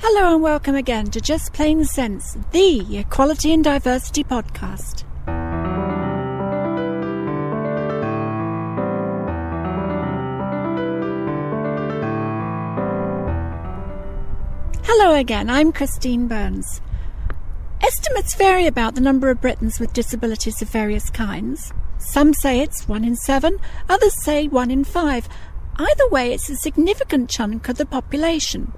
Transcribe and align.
Hello 0.00 0.32
and 0.32 0.42
welcome 0.44 0.76
again 0.76 1.06
to 1.06 1.20
Just 1.20 1.52
Plain 1.52 1.84
Sense, 1.84 2.38
the 2.52 2.98
Equality 2.98 3.52
and 3.52 3.64
Diversity 3.64 4.22
podcast. 4.22 5.02
Hello 14.84 15.16
again, 15.16 15.50
I'm 15.50 15.72
Christine 15.72 16.28
Burns. 16.28 16.80
Estimates 17.82 18.36
vary 18.36 18.68
about 18.68 18.94
the 18.94 19.00
number 19.00 19.30
of 19.30 19.40
Britons 19.40 19.80
with 19.80 19.92
disabilities 19.92 20.62
of 20.62 20.70
various 20.70 21.10
kinds. 21.10 21.72
Some 21.98 22.34
say 22.34 22.60
it's 22.60 22.86
one 22.86 23.02
in 23.02 23.16
seven, 23.16 23.58
others 23.88 24.14
say 24.22 24.46
one 24.46 24.70
in 24.70 24.84
five. 24.84 25.28
Either 25.74 26.08
way, 26.08 26.32
it's 26.32 26.48
a 26.48 26.54
significant 26.54 27.28
chunk 27.28 27.68
of 27.68 27.78
the 27.78 27.86
population. 27.86 28.72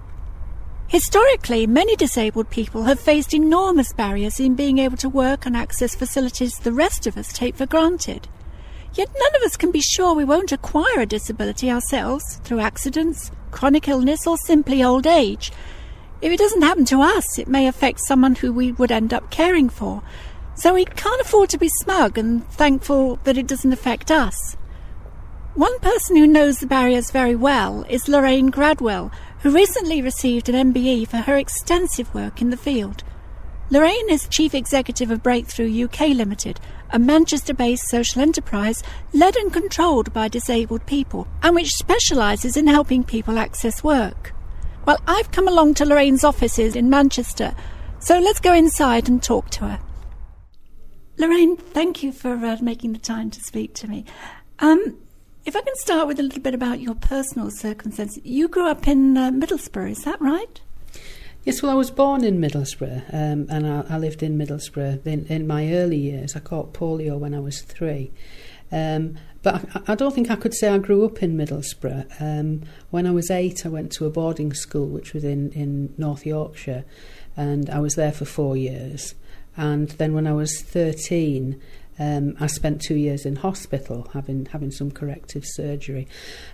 Historically, 0.90 1.68
many 1.68 1.94
disabled 1.94 2.50
people 2.50 2.82
have 2.82 2.98
faced 2.98 3.32
enormous 3.32 3.92
barriers 3.92 4.40
in 4.40 4.56
being 4.56 4.78
able 4.78 4.96
to 4.96 5.08
work 5.08 5.46
and 5.46 5.56
access 5.56 5.94
facilities 5.94 6.52
the 6.58 6.72
rest 6.72 7.06
of 7.06 7.16
us 7.16 7.32
take 7.32 7.54
for 7.54 7.64
granted. 7.64 8.26
Yet 8.94 9.08
none 9.16 9.36
of 9.36 9.42
us 9.46 9.56
can 9.56 9.70
be 9.70 9.80
sure 9.80 10.14
we 10.14 10.24
won't 10.24 10.50
acquire 10.50 10.98
a 10.98 11.06
disability 11.06 11.70
ourselves 11.70 12.40
through 12.42 12.58
accidents, 12.58 13.30
chronic 13.52 13.86
illness, 13.86 14.26
or 14.26 14.36
simply 14.36 14.82
old 14.82 15.06
age. 15.06 15.52
If 16.22 16.32
it 16.32 16.40
doesn't 16.40 16.62
happen 16.62 16.86
to 16.86 17.02
us, 17.02 17.38
it 17.38 17.46
may 17.46 17.68
affect 17.68 18.00
someone 18.00 18.34
who 18.34 18.52
we 18.52 18.72
would 18.72 18.90
end 18.90 19.14
up 19.14 19.30
caring 19.30 19.68
for. 19.68 20.02
So 20.56 20.74
we 20.74 20.86
can't 20.86 21.20
afford 21.20 21.50
to 21.50 21.58
be 21.58 21.70
smug 21.82 22.18
and 22.18 22.44
thankful 22.50 23.20
that 23.22 23.38
it 23.38 23.46
doesn't 23.46 23.72
affect 23.72 24.10
us. 24.10 24.56
One 25.54 25.80
person 25.80 26.14
who 26.16 26.28
knows 26.28 26.58
the 26.58 26.66
barriers 26.66 27.10
very 27.10 27.34
well 27.34 27.84
is 27.88 28.08
Lorraine 28.08 28.52
Gradwell, 28.52 29.10
who 29.40 29.50
recently 29.50 30.00
received 30.00 30.48
an 30.48 30.72
MBE 30.72 31.08
for 31.08 31.16
her 31.16 31.36
extensive 31.36 32.14
work 32.14 32.40
in 32.40 32.50
the 32.50 32.56
field. 32.56 33.02
Lorraine 33.68 34.10
is 34.10 34.28
Chief 34.28 34.54
Executive 34.54 35.10
of 35.10 35.24
Breakthrough 35.24 35.84
UK 35.86 36.10
Limited, 36.10 36.60
a 36.90 37.00
Manchester 37.00 37.52
based 37.52 37.88
social 37.88 38.22
enterprise 38.22 38.84
led 39.12 39.34
and 39.34 39.52
controlled 39.52 40.12
by 40.12 40.28
disabled 40.28 40.86
people, 40.86 41.26
and 41.42 41.56
which 41.56 41.74
specialises 41.74 42.56
in 42.56 42.68
helping 42.68 43.02
people 43.02 43.36
access 43.36 43.82
work. 43.82 44.32
Well, 44.86 45.00
I've 45.08 45.32
come 45.32 45.48
along 45.48 45.74
to 45.74 45.84
Lorraine's 45.84 46.22
offices 46.22 46.76
in 46.76 46.88
Manchester, 46.88 47.56
so 47.98 48.20
let's 48.20 48.40
go 48.40 48.54
inside 48.54 49.08
and 49.08 49.20
talk 49.20 49.50
to 49.50 49.66
her. 49.66 49.80
Lorraine, 51.18 51.56
thank 51.56 52.04
you 52.04 52.12
for 52.12 52.34
uh, 52.34 52.56
making 52.62 52.92
the 52.92 53.00
time 53.00 53.30
to 53.30 53.40
speak 53.40 53.74
to 53.74 53.88
me. 53.88 54.04
Um, 54.60 54.96
if 55.44 55.56
I 55.56 55.60
can 55.60 55.74
start 55.76 56.06
with 56.06 56.20
a 56.20 56.22
little 56.22 56.42
bit 56.42 56.54
about 56.54 56.80
your 56.80 56.94
personal 56.94 57.50
circumstances. 57.50 58.20
You 58.24 58.48
grew 58.48 58.68
up 58.68 58.86
in 58.86 59.16
uh, 59.16 59.30
Middlesbrough, 59.30 59.92
is 59.92 60.04
that 60.04 60.20
right? 60.20 60.60
Yes, 61.44 61.62
well, 61.62 61.72
I 61.72 61.74
was 61.74 61.90
born 61.90 62.22
in 62.22 62.38
Middlesbrough 62.38 63.14
um, 63.14 63.46
and 63.48 63.66
I, 63.66 63.84
I, 63.88 63.98
lived 63.98 64.22
in 64.22 64.36
Middlesbrough 64.36 65.06
in, 65.06 65.24
in, 65.26 65.46
my 65.46 65.72
early 65.72 65.96
years. 65.96 66.36
I 66.36 66.40
caught 66.40 66.74
polio 66.74 67.18
when 67.18 67.34
I 67.34 67.40
was 67.40 67.62
three. 67.62 68.10
Um, 68.70 69.16
but 69.42 69.54
I, 69.74 69.92
I, 69.92 69.94
don't 69.94 70.14
think 70.14 70.30
I 70.30 70.36
could 70.36 70.52
say 70.52 70.68
I 70.68 70.76
grew 70.76 71.06
up 71.06 71.22
in 71.22 71.38
Middlesbrough. 71.38 72.20
Um, 72.20 72.62
when 72.90 73.06
I 73.06 73.10
was 73.10 73.30
eight, 73.30 73.64
I 73.64 73.70
went 73.70 73.90
to 73.92 74.04
a 74.04 74.10
boarding 74.10 74.52
school 74.52 74.86
which 74.86 75.14
was 75.14 75.24
in, 75.24 75.50
in 75.52 75.94
North 75.96 76.26
Yorkshire 76.26 76.84
and 77.38 77.70
I 77.70 77.80
was 77.80 77.94
there 77.94 78.12
for 78.12 78.26
four 78.26 78.58
years. 78.58 79.14
And 79.56 79.88
then 79.92 80.12
when 80.12 80.26
I 80.26 80.34
was 80.34 80.60
13, 80.60 81.58
um, 82.00 82.34
I 82.40 82.46
spent 82.46 82.80
two 82.80 82.94
years 82.94 83.26
in 83.26 83.36
hospital 83.36 84.08
having 84.14 84.46
having 84.46 84.70
some 84.70 84.90
corrective 84.90 85.44
surgery. 85.44 86.08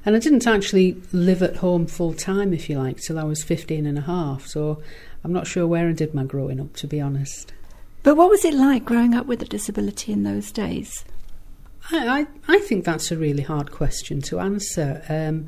And 0.04 0.16
I 0.16 0.18
didn't 0.18 0.44
actually 0.44 1.00
live 1.12 1.40
at 1.40 1.56
home 1.56 1.86
full 1.86 2.14
time, 2.14 2.52
if 2.52 2.68
you 2.68 2.76
like, 2.76 3.00
till 3.00 3.16
I 3.16 3.22
was 3.22 3.44
15 3.44 3.86
and 3.86 3.96
a 3.96 4.02
half. 4.02 4.44
So 4.48 4.82
I'm 5.22 5.32
not 5.32 5.46
sure 5.46 5.64
where 5.64 5.88
I 5.88 5.92
did 5.92 6.14
my 6.14 6.24
growing 6.24 6.60
up, 6.60 6.74
to 6.76 6.88
be 6.88 7.00
honest. 7.00 7.52
But 8.02 8.16
what 8.16 8.28
was 8.28 8.44
it 8.44 8.54
like 8.54 8.84
growing 8.84 9.14
up 9.14 9.26
with 9.26 9.40
a 9.40 9.44
disability 9.44 10.12
in 10.12 10.24
those 10.24 10.50
days? 10.50 11.04
I, 11.92 12.20
I, 12.20 12.26
I 12.48 12.58
think 12.58 12.84
that's 12.84 13.12
a 13.12 13.16
really 13.16 13.44
hard 13.44 13.70
question 13.70 14.20
to 14.22 14.40
answer. 14.40 15.04
Um, 15.08 15.46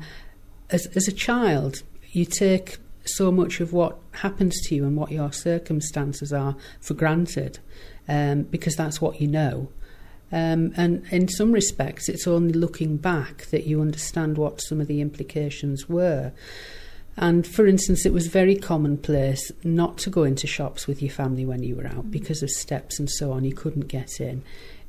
as, 0.69 0.85
as 0.95 1.09
a 1.09 1.11
child, 1.11 1.83
you 2.11 2.23
take 2.23 2.77
so 3.03 3.33
much 3.33 3.59
of 3.59 3.73
what 3.73 3.97
happens 4.11 4.61
to 4.67 4.75
you 4.75 4.85
and 4.85 4.95
what 4.95 5.11
your 5.11 5.33
circumstances 5.33 6.31
are 6.31 6.55
for 6.79 6.93
granted 6.93 7.59
um, 8.07 8.43
because 8.43 8.75
that's 8.75 9.01
what 9.01 9.19
you 9.19 9.27
know. 9.27 9.69
Um, 10.31 10.73
and 10.77 11.03
in 11.11 11.27
some 11.27 11.51
respects, 11.51 12.07
it's 12.07 12.27
only 12.27 12.53
looking 12.53 12.97
back 12.97 13.45
that 13.47 13.65
you 13.65 13.81
understand 13.81 14.37
what 14.37 14.61
some 14.61 14.79
of 14.79 14.87
the 14.87 15.01
implications 15.01 15.89
were. 15.89 16.31
And 17.17 17.45
for 17.45 17.67
instance, 17.67 18.05
it 18.05 18.13
was 18.13 18.27
very 18.27 18.55
commonplace 18.55 19.51
not 19.63 19.97
to 19.99 20.09
go 20.09 20.23
into 20.23 20.47
shops 20.47 20.87
with 20.87 21.01
your 21.01 21.11
family 21.11 21.45
when 21.45 21.63
you 21.63 21.75
were 21.75 21.87
out 21.87 22.07
mm. 22.07 22.11
because 22.11 22.41
of 22.41 22.49
steps 22.49 22.97
and 22.97 23.09
so 23.09 23.31
on. 23.31 23.43
You 23.43 23.53
couldn't 23.53 23.87
get 23.87 24.21
in. 24.21 24.43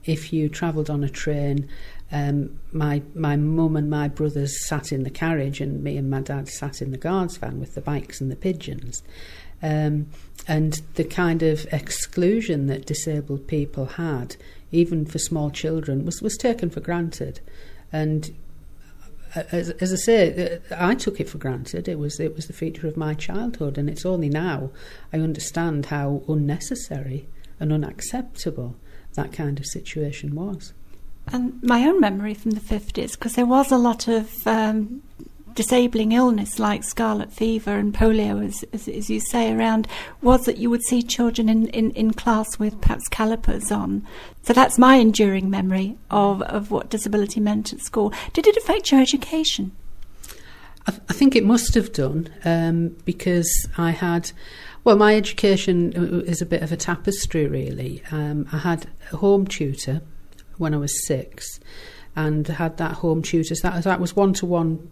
If 0.05 0.33
you 0.33 0.49
travelled 0.49 0.89
on 0.89 1.03
a 1.03 1.09
train, 1.09 1.69
um, 2.13 2.59
my 2.73 3.03
my 3.15 3.37
mum 3.37 3.77
and 3.77 3.91
my 3.91 4.09
brothers 4.09 4.67
sat 4.67 4.93
in 4.93 5.03
the 5.03 5.11
carriage, 5.11 5.61
and 5.61 5.83
me 5.83 5.97
and 5.97 6.09
my 6.09 6.21
dad 6.21 6.49
sat 6.49 6.81
in 6.81 6.91
the 6.91 6.99
guards 6.99 7.37
van 7.37 7.61
with 7.61 7.75
the 7.75 7.81
bikes 7.81 8.21
and 8.21 8.31
the 8.31 8.37
pigeons. 8.37 9.03
Um, 9.63 10.07
and 10.49 10.81
the 10.95 11.05
kind 11.05 11.43
of 11.43 11.67
exclusion 11.71 12.67
that 12.69 12.87
disabled 12.87 13.47
people 13.47 13.85
had 13.85 14.37
even 14.73 15.05
for 15.05 15.19
small 15.19 15.51
children, 15.51 16.05
was, 16.05 16.23
was 16.23 16.37
taken 16.37 16.71
for 16.71 16.81
granted. 16.81 17.41
And 17.93 18.31
uh, 19.35 19.43
as, 19.53 19.71
as 19.71 19.93
I 19.93 19.97
say, 19.97 20.61
uh, 20.71 20.77
I 20.77 20.95
took 20.95 21.21
it 21.21 21.29
for 21.29 21.39
granted. 21.39 21.89
It 21.89 21.99
was 21.99 22.19
it 22.21 22.35
was 22.35 22.47
the 22.47 22.53
feature 22.53 22.89
of 22.89 22.97
my 22.97 23.15
childhood, 23.15 23.79
and 23.79 23.89
it's 23.89 24.07
only 24.07 24.29
now 24.29 24.71
I 25.13 25.19
understand 25.19 25.87
how 25.87 26.23
unnecessary 26.29 27.29
and 27.59 27.73
unacceptable 27.73 28.77
that 29.15 29.33
kind 29.33 29.59
of 29.59 29.67
situation 29.67 30.35
was. 30.35 30.73
And 31.33 31.63
my 31.63 31.85
own 31.87 32.01
memory 32.01 32.35
from 32.35 32.53
the 32.53 32.61
fifties, 32.61 33.15
because 33.15 33.35
there 33.35 33.47
was 33.47 33.71
a 33.71 33.79
lot 33.79 34.09
of 34.09 34.47
um, 34.47 35.03
disabling 35.55 36.13
illness 36.13 36.59
like 36.59 36.85
scarlet 36.85 37.33
fever 37.33 37.77
and 37.77 37.95
polio, 37.95 38.45
as, 38.45 38.65
as, 38.73 38.89
as, 38.89 39.11
you 39.11 39.21
say, 39.21 39.53
around 39.53 39.87
was 40.23 40.45
that 40.45 40.59
you 40.59 40.71
would 40.71 40.83
see 40.83 41.03
children 41.03 41.49
in, 41.49 41.69
in, 41.69 41.91
in 41.93 42.13
class 42.13 42.59
with 42.59 42.81
perhaps 42.81 43.09
calipers 43.09 43.71
on. 43.71 44.07
So 44.43 44.53
that's 44.53 44.79
my 44.79 44.97
enduring 44.97 45.51
memory 45.51 45.97
of, 46.11 46.43
of 46.43 46.71
what 46.71 46.91
disability 46.91 47.41
meant 47.41 47.73
at 47.73 47.81
school. 47.81 48.13
Did 48.33 48.47
it 48.47 48.57
affect 48.57 48.91
your 48.91 49.01
education? 49.01 49.73
I, 50.87 50.93
th- 50.93 51.03
I 51.09 51.13
think 51.13 51.37
it 51.37 51.45
must 51.45 51.75
have 51.75 51.93
done 51.93 52.29
um, 52.45 52.97
because 53.05 53.69
I 53.77 53.91
had. 53.91 54.33
Well, 54.83 54.97
my 54.97 55.15
education 55.15 55.93
is 56.27 56.41
a 56.41 56.47
bit 56.47 56.63
of 56.63 56.73
a 56.73 56.77
tapestry, 56.77 57.47
really. 57.47 58.03
Um, 58.11 58.49
I 58.51 58.59
had 58.59 58.87
a 59.13 59.17
home 59.19 59.47
tutor 59.47 60.01
when 60.57 60.73
I 60.73 60.79
was 60.79 61.07
six, 61.07 61.61
and 62.17 62.49
had 62.49 62.79
that 62.79 62.93
home 62.93 63.23
tutor. 63.23 63.55
So 63.55 63.69
that, 63.69 63.85
that 63.85 64.01
was 64.01 64.17
one 64.17 64.33
to 64.35 64.47
one 64.47 64.91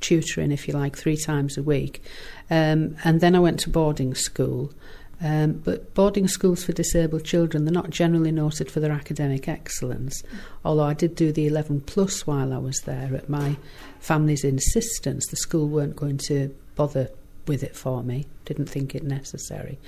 tutoring, 0.00 0.52
if 0.52 0.68
you 0.68 0.74
like, 0.74 0.96
three 0.96 1.16
times 1.16 1.56
a 1.56 1.62
week. 1.62 2.02
Um, 2.50 2.96
and 3.04 3.20
then 3.20 3.34
I 3.34 3.40
went 3.40 3.60
to 3.60 3.70
boarding 3.70 4.14
school. 4.14 4.72
Um, 5.20 5.54
but 5.54 5.94
boarding 5.94 6.28
schools 6.28 6.64
for 6.64 6.72
disabled 6.72 7.24
children, 7.24 7.64
they're 7.64 7.72
not 7.72 7.90
generally 7.90 8.30
noted 8.30 8.70
for 8.70 8.80
their 8.80 8.92
academic 8.92 9.48
excellence. 9.48 10.22
Although 10.64 10.84
I 10.84 10.94
did 10.94 11.16
do 11.16 11.32
the 11.32 11.46
11 11.46 11.82
plus 11.82 12.26
while 12.26 12.52
I 12.52 12.58
was 12.58 12.80
there 12.82 13.14
at 13.14 13.28
my 13.28 13.56
family's 13.98 14.44
insistence. 14.44 15.26
The 15.26 15.36
school 15.36 15.68
weren't 15.68 15.96
going 15.96 16.18
to 16.28 16.54
bother 16.76 17.10
with 17.46 17.62
it 17.62 17.74
for 17.74 18.02
me, 18.02 18.26
didn't 18.44 18.68
think 18.68 18.94
it 18.94 19.02
necessary. 19.02 19.78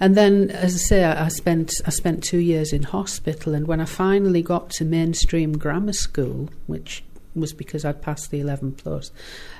And 0.00 0.16
then, 0.16 0.50
as 0.50 0.74
I 0.74 0.78
say, 0.78 1.04
I, 1.04 1.26
I 1.26 1.28
spent 1.28 1.72
I 1.84 1.90
spent 1.90 2.22
two 2.22 2.38
years 2.38 2.72
in 2.72 2.84
hospital, 2.84 3.54
and 3.54 3.66
when 3.66 3.80
I 3.80 3.84
finally 3.84 4.42
got 4.42 4.70
to 4.70 4.84
mainstream 4.84 5.58
grammar 5.58 5.92
school, 5.92 6.50
which 6.66 7.02
was 7.40 7.52
because 7.52 7.84
I'd 7.84 8.02
passed 8.02 8.30
the 8.30 8.40
11 8.40 8.72
plus. 8.72 9.10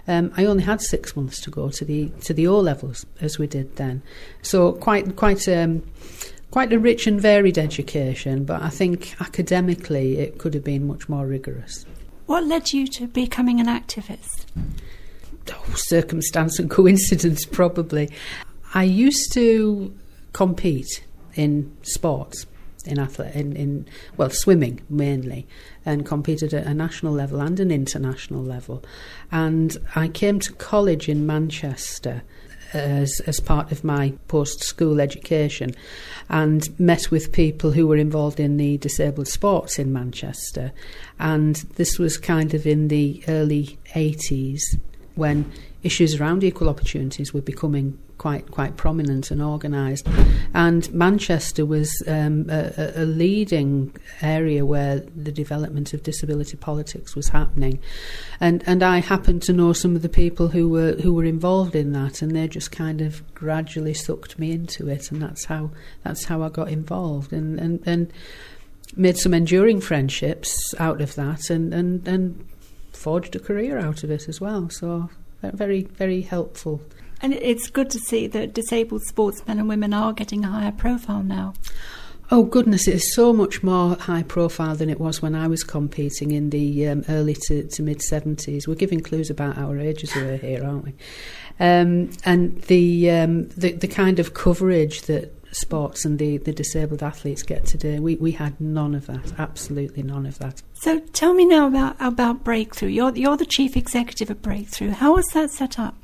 Um, 0.07 0.33
I 0.37 0.45
only 0.45 0.65
had 0.65 0.81
six 0.81 1.17
months 1.17 1.41
to 1.43 1.51
go 1.51 1.71
to 1.71 1.85
the 1.85 2.09
to 2.23 2.35
the 2.35 2.47
O 2.47 2.59
levels 2.59 3.07
as 3.21 3.39
we 3.39 3.47
did 3.47 3.77
then, 3.77 4.03
so 4.43 4.73
quite 4.73 5.17
quite 5.17 5.49
um, 5.49 5.83
quite 6.51 6.73
a 6.73 6.79
rich 6.79 7.07
and 7.07 7.21
varied 7.21 7.59
education. 7.59 8.45
But 8.45 8.63
I 8.63 8.69
think 8.69 9.21
academically 9.21 10.19
it 10.19 10.39
could 10.39 10.55
have 10.55 10.65
been 10.65 10.87
much 10.87 11.09
more 11.09 11.27
rigorous. 11.27 11.85
What 12.27 12.45
led 12.45 12.73
you 12.73 12.87
to 12.89 13.07
becoming 13.07 13.59
an 13.59 13.67
activist? 13.67 14.45
Oh, 15.51 15.75
circumstance 15.75 16.59
and 16.59 16.69
coincidence, 16.69 17.47
probably. 17.51 18.11
I 18.75 18.85
used 18.85 19.33
to 19.33 19.95
compete 20.35 21.05
in 21.35 21.75
sports 21.83 22.45
in 22.85 22.99
athlete 22.99 23.35
in, 23.35 23.57
in 23.57 23.87
well 24.17 24.31
swimming 24.31 24.81
mainly 24.89 25.47
and 25.85 26.07
competed 26.07 26.55
at 26.55 26.67
a 26.67 26.75
national 26.75 27.13
level 27.13 27.41
and 27.41 27.61
an 27.61 27.71
international 27.71 28.43
level. 28.43 28.85
And 29.31 29.77
I 29.95 30.09
came 30.09 30.41
to 30.41 30.53
college 30.55 31.09
in 31.09 31.27
Manchester 31.27 32.23
as 32.73 33.21
as 33.27 33.41
part 33.41 33.73
of 33.73 33.83
my 33.83 34.13
post 34.29 34.63
school 34.63 35.01
education 35.01 35.75
and 36.29 36.79
met 36.79 37.11
with 37.11 37.33
people 37.33 37.73
who 37.73 37.87
were 37.87 37.97
involved 37.97 38.39
in 38.39 38.57
the 38.57 38.77
disabled 38.79 39.29
sports 39.29 39.79
in 39.79 39.93
Manchester. 39.93 40.73
And 41.19 41.57
this 41.77 41.99
was 41.99 42.19
kind 42.19 42.55
of 42.55 42.67
in 42.67 42.89
the 42.89 43.23
early 43.29 43.79
80s 43.95 44.61
when 45.19 45.51
issues 45.83 46.21
around 46.21 46.43
equal 46.43 46.69
opportunities 46.69 47.33
were 47.33 47.41
becoming 47.41 47.99
quite 48.19 48.51
quite 48.51 48.77
prominent 48.77 49.31
and 49.31 49.41
organised. 49.41 50.07
And 50.53 50.93
Manchester 50.93 51.65
was 51.65 52.03
um, 52.07 52.47
a, 52.51 52.93
a, 52.97 53.05
leading 53.05 53.95
area 54.21 54.67
where 54.67 55.01
the 55.01 55.31
development 55.31 55.95
of 55.95 56.03
disability 56.03 56.57
politics 56.57 57.15
was 57.15 57.29
happening, 57.29 57.79
and 58.41 58.63
and 58.67 58.83
I 58.83 58.99
happened 58.99 59.43
to 59.43 59.53
know 59.53 59.73
some 59.73 59.95
of 59.95 60.03
the 60.03 60.09
people 60.09 60.49
who 60.49 60.69
were 60.69 60.93
who 60.95 61.15
were 61.15 61.25
involved 61.25 61.75
in 61.75 61.93
that, 61.93 62.23
and 62.23 62.35
they 62.35 62.49
just 62.49 62.73
kind 62.73 63.01
of 63.01 63.23
gradually 63.35 63.95
sucked 63.95 64.39
me 64.39 64.51
into 64.51 64.89
it, 64.89 65.11
and 65.13 65.23
that's 65.23 65.45
how 65.45 65.71
that's 66.03 66.25
how 66.25 66.43
I 66.43 66.49
got 66.49 66.69
involved, 66.69 67.33
and 67.33 67.59
and 67.61 67.81
and 67.87 68.13
made 68.97 69.17
some 69.17 69.35
enduring 69.35 69.81
friendships 69.81 70.75
out 70.79 71.01
of 71.01 71.15
that, 71.15 71.51
and 71.51 71.73
and 71.73 72.07
and 72.09 72.45
forged 72.99 73.35
a 73.37 73.39
career 73.39 73.79
out 73.79 74.05
of 74.05 74.11
it 74.11 74.29
as 74.29 74.41
well. 74.41 74.69
So 74.69 75.11
very 75.43 75.83
very 75.83 76.23
helpful 76.23 76.83
and 77.21 77.33
it's 77.35 77.69
good 77.69 77.91
to 77.91 77.99
see 77.99 78.27
that 78.29 78.55
disabled 78.55 79.03
sportsmen 79.03 79.59
and 79.59 79.69
women 79.69 79.93
are 79.93 80.13
getting 80.13 80.45
a 80.45 80.49
higher 80.49 80.73
profile 80.73 81.23
now. 81.23 81.55
Oh 82.31 82.45
goodness, 82.45 82.87
it 82.87 82.95
is 82.95 83.15
so 83.15 83.33
much 83.33 83.63
more 83.63 83.97
high 83.97 84.23
profile 84.23 84.77
than 84.77 84.91
it 84.91 85.01
was 85.01 85.23
when 85.23 85.35
I 85.35 85.49
was 85.49 85.65
competing 85.65 86.31
in 86.33 86.51
the 86.51 86.87
um, 86.87 87.05
early 87.09 87.35
to, 87.47 87.67
to 87.67 87.83
mid 87.83 88.03
seventies. 88.03 88.69
We're 88.69 88.75
giving 88.75 89.01
clues 89.01 89.31
about 89.31 89.57
our 89.57 89.79
ages 89.79 90.13
here, 90.13 90.63
aren't 90.63 90.85
we? 90.85 90.95
Um, 91.59 92.11
and 92.25 92.61
the, 92.63 93.11
um, 93.11 93.49
the 93.49 93.73
the 93.73 93.89
kind 93.89 94.19
of 94.19 94.35
coverage 94.35 95.03
that 95.03 95.38
sports 95.59 96.05
and 96.05 96.19
the, 96.19 96.39
the 96.39 96.53
disabled 96.53 97.03
athletes 97.03 97.43
get 97.43 97.67
today, 97.67 97.99
we, 97.99 98.17
we 98.17 98.33
had 98.33 98.61
none 98.61 98.95
of 98.95 99.07
that, 99.07 99.33
absolutely 99.39 100.03
none 100.03 100.27
of 100.27 100.39
that. 100.39 100.63
So 100.75 101.01
tell 101.01 101.35
me 101.35 101.45
now 101.45 101.67
about 101.67 101.97
about 102.01 102.45
Breakthrough. 102.45 102.89
You're 102.91 103.15
you're 103.17 103.37
the 103.37 103.47
chief 103.47 103.77
executive 103.77 104.31
of 104.31 104.43
Breakthrough. 104.43 104.91
How 104.91 105.15
was 105.15 105.27
that 105.35 105.51
set 105.51 105.79
up? 105.79 105.95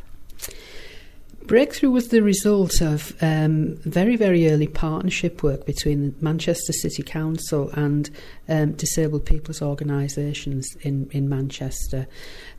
Breakthrough 1.47 1.91
was 1.91 2.09
the 2.09 2.23
result 2.23 2.81
of 2.81 3.15
um, 3.21 3.77
very, 3.85 4.17
very 4.17 4.51
early 4.51 4.67
partnership 4.67 5.43
work 5.43 5.67
between 5.67 6.15
Manchester 6.19 6.73
City 6.73 7.03
Council 7.03 7.69
and 7.75 8.09
um, 8.49 8.73
disabled 8.73 9.27
people's 9.27 9.61
organisations 9.61 10.67
in, 10.81 11.07
in 11.13 11.29
Manchester. 11.29 12.07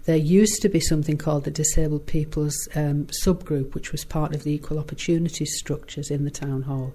There 0.04 0.16
used 0.16 0.62
to 0.62 0.70
be 0.70 0.80
something 0.80 1.18
called 1.18 1.46
the 1.46 1.52
Disabled 1.52 2.06
People's 2.06 2.56
um, 2.76 3.08
Subgroup, 3.24 3.74
which 3.74 3.92
was 3.92 4.06
part 4.06 4.36
of 4.36 4.44
the 4.44 4.54
equal 4.54 4.78
opportunity 4.78 5.46
structures 5.46 6.12
in 6.12 6.24
the 6.24 6.30
town 6.30 6.62
hall. 6.62 6.94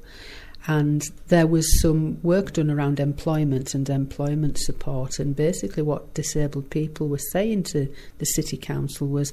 And 0.68 1.02
there 1.26 1.48
was 1.48 1.80
some 1.80 2.22
work 2.22 2.52
done 2.52 2.70
around 2.70 3.00
employment 3.00 3.74
and 3.74 3.90
employment 3.90 4.58
support. 4.58 5.18
And 5.18 5.34
basically, 5.34 5.82
what 5.82 6.14
disabled 6.14 6.70
people 6.70 7.08
were 7.08 7.18
saying 7.18 7.64
to 7.64 7.92
the 8.18 8.26
City 8.26 8.56
Council 8.56 9.08
was 9.08 9.32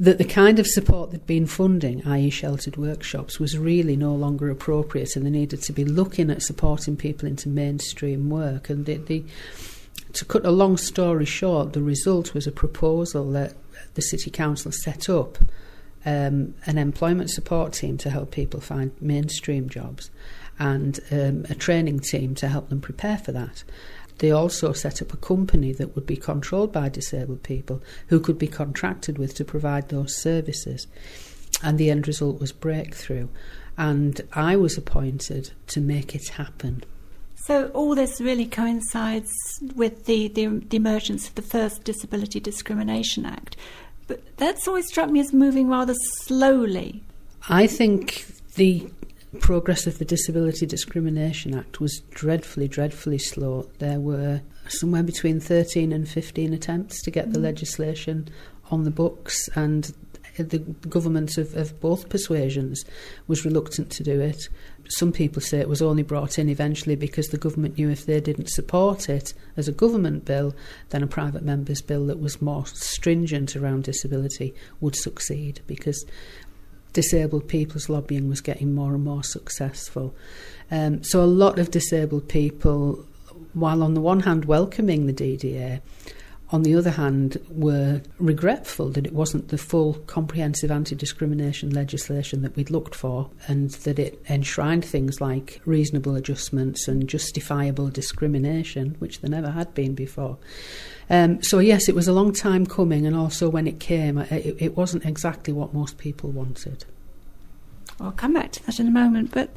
that 0.00 0.18
the 0.18 0.24
kind 0.24 0.58
of 0.58 0.66
support 0.66 1.10
they'd 1.10 1.26
been 1.26 1.46
funding, 1.46 2.06
i.e., 2.06 2.30
sheltered 2.30 2.76
workshops, 2.76 3.38
was 3.38 3.58
really 3.58 3.96
no 3.96 4.14
longer 4.14 4.50
appropriate, 4.50 5.16
and 5.16 5.24
they 5.24 5.30
needed 5.30 5.62
to 5.62 5.72
be 5.72 5.84
looking 5.84 6.30
at 6.30 6.42
supporting 6.42 6.96
people 6.96 7.28
into 7.28 7.48
mainstream 7.48 8.30
work. 8.30 8.68
And 8.68 8.86
the, 8.86 8.96
the, 8.96 9.24
to 10.14 10.24
cut 10.24 10.44
a 10.44 10.50
long 10.50 10.76
story 10.76 11.24
short, 11.24 11.72
the 11.72 11.82
result 11.82 12.34
was 12.34 12.46
a 12.46 12.52
proposal 12.52 13.30
that 13.32 13.54
the 13.94 14.02
city 14.02 14.30
council 14.30 14.72
set 14.72 15.08
up 15.08 15.38
um, 16.04 16.54
an 16.66 16.76
employment 16.76 17.30
support 17.30 17.72
team 17.72 17.96
to 17.98 18.10
help 18.10 18.30
people 18.30 18.60
find 18.60 18.92
mainstream 19.00 19.68
jobs, 19.68 20.10
and 20.58 21.00
um, 21.10 21.46
a 21.48 21.54
training 21.54 22.00
team 22.00 22.34
to 22.36 22.48
help 22.48 22.68
them 22.68 22.80
prepare 22.80 23.18
for 23.18 23.32
that. 23.32 23.64
They 24.18 24.30
also 24.30 24.72
set 24.72 25.02
up 25.02 25.12
a 25.12 25.18
company 25.18 25.72
that 25.72 25.94
would 25.94 26.06
be 26.06 26.16
controlled 26.16 26.72
by 26.72 26.88
disabled 26.88 27.42
people 27.42 27.82
who 28.08 28.20
could 28.20 28.38
be 28.38 28.46
contracted 28.46 29.18
with 29.18 29.34
to 29.34 29.44
provide 29.44 29.88
those 29.88 30.20
services. 30.20 30.86
And 31.62 31.78
the 31.78 31.90
end 31.90 32.06
result 32.06 32.40
was 32.40 32.52
breakthrough. 32.52 33.28
And 33.76 34.20
I 34.32 34.56
was 34.56 34.78
appointed 34.78 35.50
to 35.68 35.80
make 35.80 36.14
it 36.14 36.28
happen. 36.28 36.84
So 37.46 37.68
all 37.74 37.94
this 37.94 38.20
really 38.20 38.46
coincides 38.46 39.30
with 39.74 40.06
the, 40.06 40.28
the, 40.28 40.46
the, 40.46 40.76
emergence 40.76 41.28
of 41.28 41.34
the 41.34 41.42
first 41.42 41.84
Disability 41.84 42.40
Discrimination 42.40 43.26
Act. 43.26 43.56
But 44.06 44.22
that's 44.38 44.66
always 44.66 44.86
struck 44.86 45.10
me 45.10 45.20
as 45.20 45.32
moving 45.32 45.68
rather 45.68 45.94
slowly. 46.22 47.02
I 47.48 47.66
think 47.66 48.24
the 48.54 48.88
progress 49.34 49.86
of 49.86 49.98
the 49.98 50.04
Disability 50.04 50.66
Discrimination 50.66 51.54
Act 51.54 51.80
was 51.80 52.00
dreadfully, 52.10 52.68
dreadfully 52.68 53.18
slow. 53.18 53.68
There 53.78 54.00
were 54.00 54.42
somewhere 54.68 55.02
between 55.02 55.40
13 55.40 55.92
and 55.92 56.08
15 56.08 56.52
attempts 56.52 57.02
to 57.02 57.10
get 57.10 57.28
mm. 57.28 57.32
the 57.34 57.40
legislation 57.40 58.28
on 58.70 58.84
the 58.84 58.90
books, 58.90 59.48
and 59.54 59.92
the 60.36 60.58
government 60.58 61.38
of, 61.38 61.54
of 61.54 61.78
both 61.80 62.08
persuasions 62.08 62.84
was 63.26 63.44
reluctant 63.44 63.90
to 63.90 64.02
do 64.02 64.20
it. 64.20 64.48
Some 64.88 65.12
people 65.12 65.40
say 65.40 65.60
it 65.60 65.68
was 65.68 65.80
only 65.80 66.02
brought 66.02 66.38
in 66.38 66.48
eventually 66.48 66.96
because 66.96 67.28
the 67.28 67.38
government 67.38 67.78
knew 67.78 67.88
if 67.88 68.04
they 68.04 68.20
didn't 68.20 68.50
support 68.50 69.08
it 69.08 69.32
as 69.56 69.68
a 69.68 69.72
government 69.72 70.24
bill, 70.24 70.54
then 70.90 71.02
a 71.02 71.06
private 71.06 71.42
member's 71.42 71.80
bill 71.80 72.06
that 72.06 72.20
was 72.20 72.42
more 72.42 72.66
stringent 72.66 73.56
around 73.56 73.84
disability 73.84 74.54
would 74.80 74.96
succeed 74.96 75.60
because 75.66 76.04
disabled 76.94 77.46
people's 77.46 77.90
lobbying 77.90 78.30
was 78.30 78.40
getting 78.40 78.74
more 78.74 78.94
and 78.94 79.04
more 79.04 79.22
successful. 79.22 80.14
Um, 80.70 81.04
so 81.04 81.22
a 81.22 81.26
lot 81.26 81.58
of 81.58 81.70
disabled 81.70 82.28
people, 82.28 83.04
while 83.52 83.82
on 83.82 83.92
the 83.92 84.00
one 84.00 84.20
hand 84.20 84.46
welcoming 84.46 85.06
the 85.06 85.12
DDA, 85.12 85.82
on 86.54 86.62
the 86.62 86.76
other 86.76 86.90
hand, 86.90 87.36
were 87.48 88.00
regretful 88.20 88.88
that 88.90 89.04
it 89.04 89.12
wasn't 89.12 89.48
the 89.48 89.58
full 89.58 89.94
comprehensive 90.06 90.70
anti 90.70 90.94
discrimination 90.94 91.70
legislation 91.70 92.42
that 92.42 92.54
we'd 92.54 92.70
looked 92.70 92.94
for, 92.94 93.28
and 93.48 93.70
that 93.70 93.98
it 93.98 94.22
enshrined 94.30 94.84
things 94.84 95.20
like 95.20 95.60
reasonable 95.64 96.14
adjustments 96.14 96.86
and 96.86 97.08
justifiable 97.08 97.88
discrimination, 97.88 98.94
which 99.00 99.20
there 99.20 99.30
never 99.30 99.50
had 99.50 99.74
been 99.74 99.96
before. 99.96 100.38
Um, 101.10 101.42
so, 101.42 101.58
yes, 101.58 101.88
it 101.88 101.94
was 101.96 102.06
a 102.06 102.12
long 102.12 102.32
time 102.32 102.66
coming, 102.66 103.04
and 103.04 103.16
also 103.16 103.48
when 103.48 103.66
it 103.66 103.80
came, 103.80 104.18
it, 104.18 104.56
it 104.60 104.76
wasn't 104.76 105.04
exactly 105.04 105.52
what 105.52 105.74
most 105.74 105.98
people 105.98 106.30
wanted. 106.30 106.84
I'll 107.98 108.12
come 108.12 108.34
back 108.34 108.52
to 108.52 108.66
that 108.66 108.78
in 108.78 108.86
a 108.86 108.92
moment, 108.92 109.32
but 109.32 109.56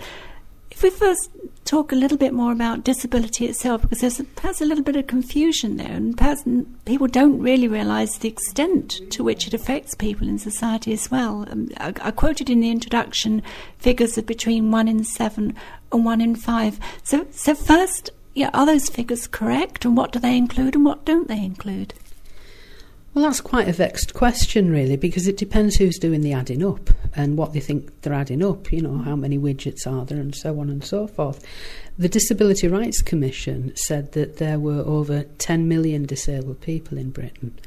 if 0.77 0.83
we 0.83 0.91
first 0.91 1.31
talk 1.65 1.91
a 1.91 1.95
little 1.95 2.19
bit 2.19 2.35
more 2.35 2.51
about 2.51 2.83
disability 2.83 3.47
itself, 3.47 3.81
because 3.81 4.01
there's 4.01 4.21
perhaps 4.35 4.61
a 4.61 4.65
little 4.65 4.83
bit 4.83 4.95
of 4.95 5.07
confusion 5.07 5.77
there, 5.77 5.91
and 5.91 6.15
perhaps 6.15 6.43
people 6.85 7.07
don't 7.07 7.39
really 7.39 7.67
realise 7.67 8.19
the 8.19 8.29
extent 8.29 9.01
to 9.09 9.23
which 9.23 9.47
it 9.47 9.55
affects 9.55 9.95
people 9.95 10.27
in 10.27 10.37
society 10.37 10.93
as 10.93 11.09
well. 11.09 11.47
Um, 11.49 11.69
I, 11.77 11.95
I, 11.99 12.11
quoted 12.11 12.47
in 12.51 12.59
the 12.59 12.69
introduction 12.69 13.41
figures 13.79 14.19
of 14.19 14.27
between 14.27 14.69
one 14.69 14.87
in 14.87 15.03
seven 15.03 15.55
and 15.91 16.05
one 16.05 16.21
in 16.21 16.35
five. 16.35 16.79
So, 17.01 17.25
so 17.31 17.55
first, 17.55 18.11
yeah, 18.35 18.51
are 18.53 18.67
those 18.67 18.87
figures 18.87 19.25
correct, 19.25 19.83
and 19.83 19.97
what 19.97 20.11
do 20.11 20.19
they 20.19 20.37
include, 20.37 20.75
and 20.75 20.85
what 20.85 21.05
don't 21.05 21.27
they 21.27 21.43
include? 21.43 21.95
Well, 23.17 23.25
that's 23.25 23.41
quite 23.41 23.67
a 23.67 23.73
vexed 23.73 24.13
question, 24.13 24.69
really, 24.69 24.95
because 24.95 25.27
it 25.27 25.37
depends 25.37 25.75
who's 25.75 25.97
doing 25.97 26.21
the 26.21 26.33
adding 26.33 26.63
up 26.63 26.91
and 27.15 27.35
what 27.35 27.51
they 27.51 27.59
think 27.59 28.03
they're 28.03 28.13
adding 28.13 28.43
up, 28.43 28.71
you 28.71 28.79
know, 28.79 28.99
how 28.99 29.15
many 29.15 29.39
widgets 29.39 29.87
are 29.87 30.05
there, 30.05 30.19
and 30.19 30.35
so 30.35 30.59
on 30.59 30.69
and 30.69 30.83
so 30.83 31.07
forth. 31.07 31.43
The 31.97 32.09
Disability 32.09 32.67
Rights 32.67 33.01
Commission 33.01 33.75
said 33.75 34.11
that 34.11 34.37
there 34.37 34.59
were 34.59 34.83
over 34.85 35.23
10 35.39 35.67
million 35.67 36.05
disabled 36.05 36.61
people 36.61 36.99
in 36.99 37.09
Britain, 37.09 37.57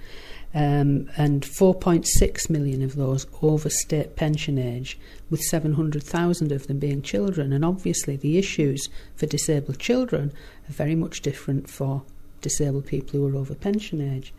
um, 0.55 1.11
and 1.17 1.43
4.6 1.43 2.49
million 2.49 2.81
of 2.81 2.95
those 2.95 3.27
over 3.43 3.71
state 3.71 4.15
pension 4.15 4.57
age, 4.57 5.01
with 5.31 5.41
700,000 5.41 6.53
of 6.53 6.69
them 6.69 6.79
being 6.79 7.03
children. 7.03 7.53
And 7.53 7.65
obviously, 7.65 8.15
the 8.15 8.39
issues 8.39 8.89
for 9.17 9.27
disabled 9.27 9.81
children 9.81 10.33
are 10.69 10.73
very 10.75 10.95
much 10.95 11.23
different 11.23 11.69
for 11.69 12.05
disabled 12.41 12.87
people 12.87 13.19
who 13.19 13.27
are 13.27 13.37
over 13.37 13.57
pension 13.57 14.01
age. 14.01 14.33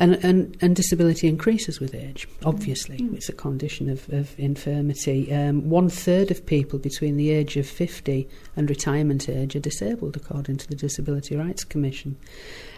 And, 0.00 0.14
and, 0.24 0.56
and 0.60 0.76
disability 0.76 1.26
increases 1.26 1.80
with 1.80 1.92
age, 1.92 2.28
obviously. 2.44 2.98
Mm. 2.98 3.14
It's 3.14 3.28
a 3.28 3.32
condition 3.32 3.90
of, 3.90 4.08
of 4.10 4.38
infirmity. 4.38 5.32
Um, 5.34 5.68
one 5.68 5.88
third 5.88 6.30
of 6.30 6.46
people 6.46 6.78
between 6.78 7.16
the 7.16 7.30
age 7.30 7.56
of 7.56 7.66
50 7.66 8.28
and 8.54 8.70
retirement 8.70 9.28
age 9.28 9.56
are 9.56 9.60
disabled, 9.60 10.16
according 10.16 10.58
to 10.58 10.68
the 10.68 10.76
Disability 10.76 11.34
Rights 11.34 11.64
Commission. 11.64 12.16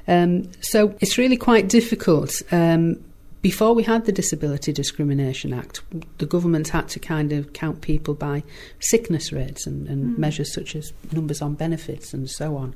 Um, 0.09 0.51
so 0.63 0.95
it's 1.01 1.19
really 1.19 1.37
quite 1.37 1.69
difficult. 1.69 2.43
Um, 2.53 3.05
before 3.43 3.75
we 3.75 3.83
had 3.83 4.05
the 4.05 4.13
Disability 4.13 4.73
Discrimination 4.73 5.53
Act, 5.55 5.83
the 6.19 6.27
government 6.27 6.69
had 6.69 6.89
to 6.91 6.99
kind 6.99 7.33
of 7.33 7.53
count 7.53 7.81
people 7.81 8.15
by 8.15 8.43
sickness 8.81 9.33
rates 9.33 9.67
and, 9.67 9.89
and 9.89 10.15
mm. 10.15 10.19
measures 10.19 10.53
such 10.53 10.77
as 10.77 10.93
numbers 11.13 11.41
on 11.41 11.55
benefits 11.55 12.13
and 12.13 12.29
so 12.29 12.57
on. 12.57 12.75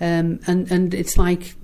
Um, 0.00 0.40
and, 0.46 0.70
and 0.70 0.94
it's 0.94 1.16
like 1.16 1.54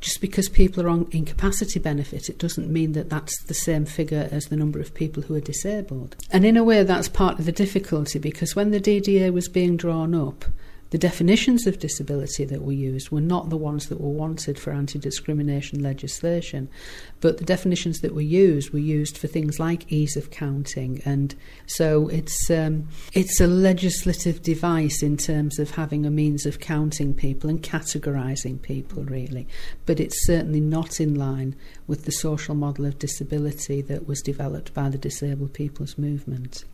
just 0.00 0.20
because 0.20 0.48
people 0.48 0.84
are 0.84 0.88
on 0.88 1.08
incapacity 1.10 1.80
benefit, 1.80 2.28
it 2.28 2.38
doesn't 2.38 2.70
mean 2.70 2.92
that 2.92 3.10
that's 3.10 3.42
the 3.44 3.54
same 3.54 3.84
figure 3.84 4.28
as 4.30 4.46
the 4.46 4.56
number 4.56 4.78
of 4.78 4.94
people 4.94 5.22
who 5.24 5.34
are 5.34 5.40
disabled. 5.40 6.16
And 6.30 6.44
in 6.44 6.56
a 6.56 6.64
way, 6.64 6.82
that's 6.84 7.08
part 7.08 7.38
of 7.38 7.46
the 7.46 7.52
difficulty 7.52 8.18
because 8.18 8.54
when 8.54 8.70
the 8.70 8.80
DDA 8.80 9.32
was 9.32 9.48
being 9.48 9.76
drawn 9.76 10.14
up, 10.14 10.44
The 10.90 10.98
definitions 10.98 11.66
of 11.66 11.78
disability 11.78 12.46
that 12.46 12.62
were 12.62 12.72
used 12.72 13.10
were 13.10 13.20
not 13.20 13.50
the 13.50 13.58
ones 13.58 13.88
that 13.88 14.00
were 14.00 14.08
wanted 14.08 14.58
for 14.58 14.72
anti 14.72 14.98
discrimination 14.98 15.82
legislation, 15.82 16.70
but 17.20 17.36
the 17.36 17.44
definitions 17.44 18.00
that 18.00 18.14
were 18.14 18.22
used 18.22 18.72
were 18.72 18.78
used 18.78 19.18
for 19.18 19.26
things 19.26 19.60
like 19.60 19.92
ease 19.92 20.16
of 20.16 20.30
counting. 20.30 21.02
And 21.04 21.34
so 21.66 22.08
it's, 22.08 22.50
um, 22.50 22.88
it's 23.12 23.38
a 23.38 23.46
legislative 23.46 24.42
device 24.42 25.02
in 25.02 25.18
terms 25.18 25.58
of 25.58 25.72
having 25.72 26.06
a 26.06 26.10
means 26.10 26.46
of 26.46 26.58
counting 26.58 27.12
people 27.12 27.50
and 27.50 27.62
categorising 27.62 28.62
people, 28.62 29.04
really. 29.04 29.46
But 29.84 30.00
it's 30.00 30.26
certainly 30.26 30.60
not 30.60 31.00
in 31.00 31.14
line 31.14 31.54
with 31.86 32.06
the 32.06 32.12
social 32.12 32.54
model 32.54 32.86
of 32.86 32.98
disability 32.98 33.82
that 33.82 34.06
was 34.06 34.22
developed 34.22 34.72
by 34.72 34.88
the 34.88 34.98
disabled 34.98 35.52
people's 35.52 35.98
movement. 35.98 36.64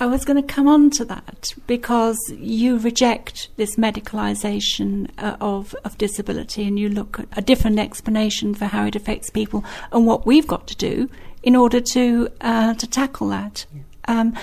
I 0.00 0.06
was 0.06 0.24
going 0.24 0.42
to 0.42 0.54
come 0.54 0.66
on 0.66 0.90
to 0.90 1.04
that 1.04 1.54
because 1.68 2.18
you 2.36 2.78
reject 2.78 3.48
this 3.56 3.76
medicalisation 3.76 5.10
uh, 5.18 5.36
of, 5.40 5.74
of 5.84 5.96
disability 5.98 6.66
and 6.66 6.78
you 6.78 6.88
look 6.88 7.20
at 7.20 7.28
a 7.36 7.42
different 7.42 7.78
explanation 7.78 8.54
for 8.54 8.64
how 8.64 8.86
it 8.86 8.96
affects 8.96 9.30
people 9.30 9.64
and 9.92 10.04
what 10.04 10.26
we've 10.26 10.48
got 10.48 10.66
to 10.66 10.76
do 10.76 11.08
in 11.44 11.54
order 11.54 11.80
to 11.80 12.28
uh, 12.40 12.74
to 12.74 12.86
tackle 12.88 13.28
that. 13.28 13.66
Yeah. 13.72 13.82
Um, 14.06 14.36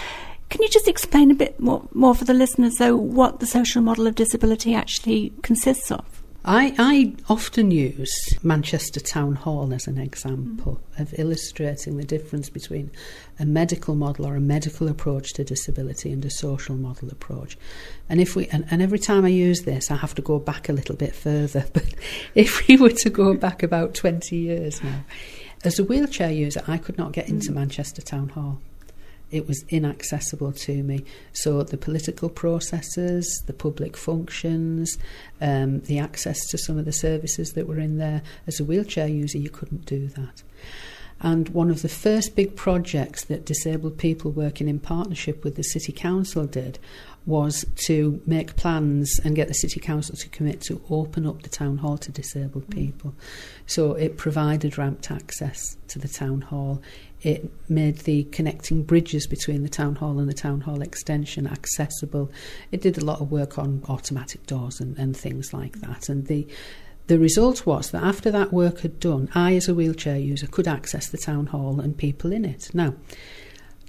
can 0.49 0.61
you 0.61 0.69
just 0.69 0.87
explain 0.87 1.31
a 1.31 1.35
bit 1.35 1.59
more, 1.59 1.87
more 1.93 2.13
for 2.13 2.25
the 2.25 2.33
listeners, 2.33 2.75
though, 2.75 2.95
what 2.95 3.39
the 3.39 3.45
social 3.45 3.81
model 3.81 4.05
of 4.05 4.15
disability 4.15 4.75
actually 4.75 5.31
consists 5.43 5.91
of? 5.91 6.20
I, 6.43 6.73
I 6.79 7.13
often 7.31 7.69
use 7.69 8.11
Manchester 8.41 8.99
Town 8.99 9.35
Hall 9.35 9.71
as 9.73 9.85
an 9.85 9.99
example 9.99 10.81
mm. 10.95 10.99
of 10.99 11.13
illustrating 11.19 11.97
the 11.97 12.03
difference 12.03 12.49
between 12.49 12.89
a 13.39 13.45
medical 13.45 13.93
model 13.93 14.25
or 14.25 14.35
a 14.35 14.41
medical 14.41 14.87
approach 14.87 15.33
to 15.33 15.43
disability 15.43 16.11
and 16.11 16.25
a 16.25 16.31
social 16.31 16.75
model 16.75 17.09
approach. 17.09 17.59
And 18.09 18.19
if 18.19 18.35
we 18.35 18.47
and, 18.47 18.65
and 18.71 18.81
every 18.81 18.97
time 18.97 19.23
I 19.23 19.29
use 19.29 19.61
this 19.61 19.91
I 19.91 19.97
have 19.97 20.15
to 20.15 20.23
go 20.23 20.39
back 20.39 20.67
a 20.67 20.73
little 20.73 20.95
bit 20.95 21.13
further, 21.13 21.65
but 21.73 21.85
if 22.33 22.67
we 22.67 22.75
were 22.75 22.89
to 22.89 23.09
go 23.11 23.35
back 23.35 23.61
about 23.61 23.93
20 23.93 24.35
years 24.35 24.83
now, 24.83 25.03
as 25.63 25.77
a 25.77 25.83
wheelchair 25.83 26.31
user 26.31 26.63
I 26.67 26.79
could 26.79 26.97
not 26.97 27.11
get 27.11 27.29
into 27.29 27.51
mm. 27.51 27.55
Manchester 27.55 28.01
Town 28.01 28.29
Hall 28.29 28.59
it 29.31 29.47
was 29.47 29.63
inaccessible 29.69 30.51
to 30.51 30.83
me. 30.83 31.03
So 31.33 31.63
the 31.63 31.77
political 31.77 32.29
processes, 32.29 33.43
the 33.47 33.53
public 33.53 33.97
functions, 33.97 34.97
um, 35.39 35.81
the 35.81 35.99
access 35.99 36.47
to 36.49 36.57
some 36.57 36.77
of 36.77 36.85
the 36.85 36.91
services 36.91 37.53
that 37.53 37.67
were 37.67 37.79
in 37.79 37.97
there, 37.97 38.21
as 38.47 38.59
a 38.59 38.63
wheelchair 38.63 39.07
user, 39.07 39.37
you 39.37 39.49
couldn't 39.49 39.85
do 39.85 40.07
that. 40.09 40.43
And 41.23 41.49
one 41.49 41.69
of 41.69 41.83
the 41.83 41.89
first 41.89 42.35
big 42.35 42.55
projects 42.55 43.25
that 43.25 43.45
disabled 43.45 43.99
people 43.99 44.31
working 44.31 44.67
in 44.67 44.79
partnership 44.79 45.43
with 45.43 45.55
the 45.55 45.63
City 45.63 45.91
Council 45.91 46.47
did 46.47 46.79
was 47.27 47.63
to 47.85 48.19
make 48.25 48.55
plans 48.55 49.19
and 49.23 49.35
get 49.35 49.47
the 49.47 49.53
City 49.53 49.79
Council 49.79 50.15
to 50.15 50.29
commit 50.29 50.61
to 50.61 50.81
open 50.89 51.27
up 51.27 51.43
the 51.43 51.49
town 51.49 51.77
hall 51.77 51.97
to 51.99 52.11
disabled 52.11 52.65
mm. 52.67 52.73
people. 52.73 53.13
So 53.67 53.93
it 53.93 54.17
provided 54.17 54.79
ramped 54.79 55.11
access 55.11 55.77
to 55.89 55.99
the 55.99 56.07
town 56.07 56.41
hall. 56.41 56.81
It 57.23 57.51
made 57.69 57.99
the 57.99 58.23
connecting 58.25 58.83
bridges 58.83 59.27
between 59.27 59.63
the 59.63 59.69
town 59.69 59.95
hall 59.95 60.19
and 60.19 60.27
the 60.27 60.33
town 60.33 60.61
hall 60.61 60.81
extension 60.81 61.45
accessible. 61.45 62.31
It 62.71 62.81
did 62.81 62.97
a 62.97 63.05
lot 63.05 63.21
of 63.21 63.31
work 63.31 63.59
on 63.59 63.83
automatic 63.87 64.45
doors 64.47 64.79
and, 64.79 64.97
and 64.97 65.15
things 65.15 65.53
like 65.53 65.81
that. 65.81 66.09
And 66.09 66.27
the 66.27 66.47
the 67.07 67.19
result 67.19 67.65
was 67.65 67.91
that 67.91 68.03
after 68.03 68.31
that 68.31 68.53
work 68.53 68.81
had 68.81 68.99
done, 68.99 69.27
I, 69.35 69.55
as 69.55 69.67
a 69.67 69.73
wheelchair 69.73 70.17
user, 70.17 70.47
could 70.47 70.67
access 70.67 71.09
the 71.09 71.17
town 71.17 71.47
hall 71.47 71.81
and 71.81 71.97
people 71.97 72.31
in 72.31 72.45
it. 72.45 72.69
Now, 72.73 72.93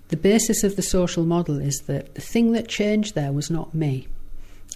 the 0.09 0.17
basis 0.17 0.65
of 0.65 0.75
the 0.75 0.83
social 0.83 1.25
model 1.25 1.61
is 1.61 1.83
that 1.87 2.15
the 2.17 2.21
thing 2.21 2.51
that 2.53 2.67
changed 2.69 3.15
there 3.15 3.33
was 3.33 3.49
not 3.49 3.75
me. 3.75 4.09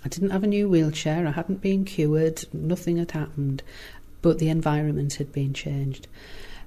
I 0.04 0.08
didn't 0.08 0.30
have 0.30 0.44
a 0.44 0.46
new 0.46 0.68
wheelchair, 0.68 1.26
I 1.26 1.32
hadn't 1.32 1.60
been 1.60 1.84
cured, 1.84 2.44
nothing 2.52 2.98
had 2.98 3.10
happened, 3.10 3.64
but 4.22 4.38
the 4.38 4.48
environment 4.48 5.14
had 5.14 5.32
been 5.32 5.52
changed. 5.52 6.06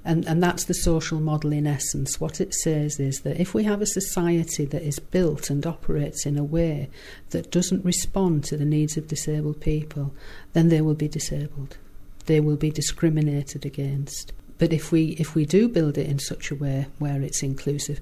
And, 0.09 0.25
and 0.27 0.41
that's 0.41 0.65
the 0.65 0.73
social 0.73 1.19
model 1.19 1.53
in 1.53 1.67
essence. 1.67 2.19
What 2.19 2.41
it 2.41 2.55
says 2.55 2.99
is 2.99 3.19
that 3.19 3.39
if 3.39 3.53
we 3.53 3.63
have 3.65 3.79
a 3.79 3.85
society 3.85 4.65
that 4.65 4.81
is 4.81 4.97
built 4.97 5.51
and 5.51 5.63
operates 5.67 6.25
in 6.25 6.35
a 6.35 6.43
way 6.43 6.89
that 7.29 7.51
doesn't 7.51 7.85
respond 7.85 8.43
to 8.45 8.57
the 8.57 8.65
needs 8.65 8.97
of 8.97 9.07
disabled 9.07 9.61
people, 9.61 10.11
then 10.53 10.69
they 10.69 10.81
will 10.81 10.95
be 10.95 11.07
disabled. 11.07 11.77
They 12.25 12.39
will 12.39 12.55
be 12.55 12.71
discriminated 12.71 13.67
against. 13.67 14.33
But 14.57 14.73
if 14.73 14.91
we 14.91 15.09
if 15.19 15.35
we 15.35 15.45
do 15.45 15.69
build 15.69 15.95
it 15.95 16.07
in 16.07 16.17
such 16.17 16.49
a 16.49 16.55
way 16.55 16.87
where 16.97 17.21
it's 17.21 17.43
inclusive, 17.43 18.01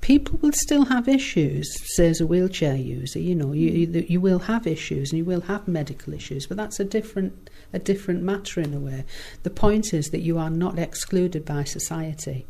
people 0.00 0.40
will 0.42 0.52
still 0.52 0.86
have 0.86 1.06
issues. 1.06 1.72
Say, 1.94 2.08
as 2.08 2.20
a 2.20 2.26
wheelchair 2.26 2.74
user, 2.74 3.20
you 3.20 3.36
know, 3.36 3.52
you, 3.52 3.70
you 3.70 4.06
you 4.08 4.20
will 4.20 4.40
have 4.40 4.66
issues 4.66 5.12
and 5.12 5.18
you 5.18 5.24
will 5.24 5.42
have 5.42 5.68
medical 5.68 6.14
issues, 6.14 6.48
but 6.48 6.56
that's 6.56 6.80
a 6.80 6.84
different 6.84 7.48
a 7.74 7.78
different 7.78 8.22
matter 8.22 8.60
in 8.60 8.72
a 8.72 8.78
way. 8.78 9.04
The 9.42 9.50
point 9.50 9.92
is 9.92 10.10
that 10.10 10.20
you 10.20 10.38
are 10.38 10.50
not 10.50 10.78
excluded 10.78 11.44
by 11.44 11.64
society, 11.64 12.46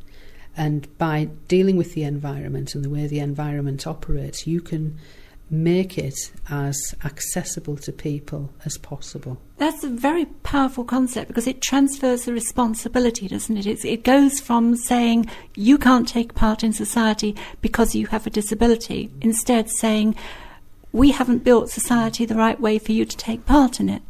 and 0.56 0.86
by 0.98 1.30
dealing 1.48 1.76
with 1.76 1.94
the 1.94 2.04
environment 2.04 2.74
and 2.74 2.84
the 2.84 2.90
way 2.90 3.08
the 3.08 3.18
environment 3.18 3.86
operates, 3.86 4.46
you 4.46 4.60
can 4.60 4.98
make 5.50 5.98
it 5.98 6.14
as 6.48 6.94
accessible 7.04 7.76
to 7.76 7.92
people 7.92 8.50
as 8.64 8.78
possible. 8.78 9.38
That's 9.58 9.84
a 9.84 9.88
very 9.88 10.24
powerful 10.26 10.84
concept 10.84 11.28
because 11.28 11.46
it 11.46 11.60
transfers 11.60 12.24
the 12.24 12.32
responsibility, 12.32 13.28
doesn't 13.28 13.56
it? 13.56 13.66
It's, 13.66 13.84
it 13.84 14.04
goes 14.04 14.40
from 14.40 14.76
saying 14.76 15.26
you 15.54 15.78
can't 15.78 16.08
take 16.08 16.34
part 16.34 16.64
in 16.64 16.72
society 16.72 17.36
because 17.60 17.94
you 17.94 18.06
have 18.08 18.26
a 18.26 18.30
disability, 18.30 19.10
instead 19.20 19.70
saying 19.70 20.16
we 20.92 21.10
haven't 21.10 21.44
built 21.44 21.70
society 21.70 22.24
the 22.24 22.36
right 22.36 22.60
way 22.60 22.78
for 22.78 22.92
you 22.92 23.04
to 23.04 23.16
take 23.16 23.44
part 23.46 23.80
in 23.80 23.88
it. 23.88 24.02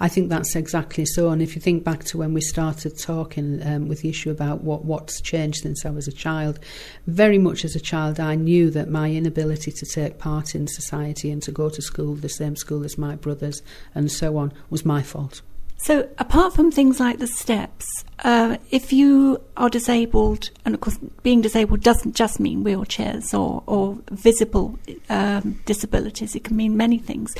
I 0.00 0.08
think 0.08 0.28
that's 0.28 0.54
exactly 0.54 1.04
so. 1.04 1.30
And 1.30 1.42
if 1.42 1.54
you 1.56 1.60
think 1.60 1.84
back 1.84 2.04
to 2.04 2.18
when 2.18 2.32
we 2.32 2.40
started 2.40 2.98
talking 2.98 3.60
um, 3.66 3.88
with 3.88 4.02
the 4.02 4.08
issue 4.08 4.30
about 4.30 4.62
what, 4.62 4.84
what's 4.84 5.20
changed 5.20 5.62
since 5.62 5.84
I 5.84 5.90
was 5.90 6.06
a 6.06 6.12
child, 6.12 6.60
very 7.06 7.38
much 7.38 7.64
as 7.64 7.74
a 7.74 7.80
child, 7.80 8.20
I 8.20 8.34
knew 8.34 8.70
that 8.70 8.88
my 8.88 9.10
inability 9.10 9.72
to 9.72 9.86
take 9.86 10.18
part 10.18 10.54
in 10.54 10.66
society 10.68 11.30
and 11.30 11.42
to 11.42 11.52
go 11.52 11.68
to 11.68 11.82
school, 11.82 12.14
the 12.14 12.28
same 12.28 12.56
school 12.56 12.84
as 12.84 12.96
my 12.96 13.16
brothers, 13.16 13.62
and 13.94 14.10
so 14.10 14.36
on, 14.36 14.52
was 14.70 14.84
my 14.84 15.02
fault. 15.02 15.42
So, 15.80 16.08
apart 16.18 16.54
from 16.54 16.72
things 16.72 16.98
like 16.98 17.20
the 17.20 17.28
steps, 17.28 17.86
uh, 18.24 18.56
if 18.72 18.92
you 18.92 19.40
are 19.56 19.70
disabled, 19.70 20.50
and 20.64 20.74
of 20.74 20.80
course, 20.80 20.98
being 21.22 21.40
disabled 21.40 21.82
doesn't 21.82 22.16
just 22.16 22.40
mean 22.40 22.64
wheelchairs 22.64 23.32
or, 23.32 23.62
or 23.66 23.96
visible 24.10 24.76
um, 25.08 25.60
disabilities, 25.66 26.34
it 26.34 26.42
can 26.42 26.56
mean 26.56 26.76
many 26.76 26.98
things. 26.98 27.32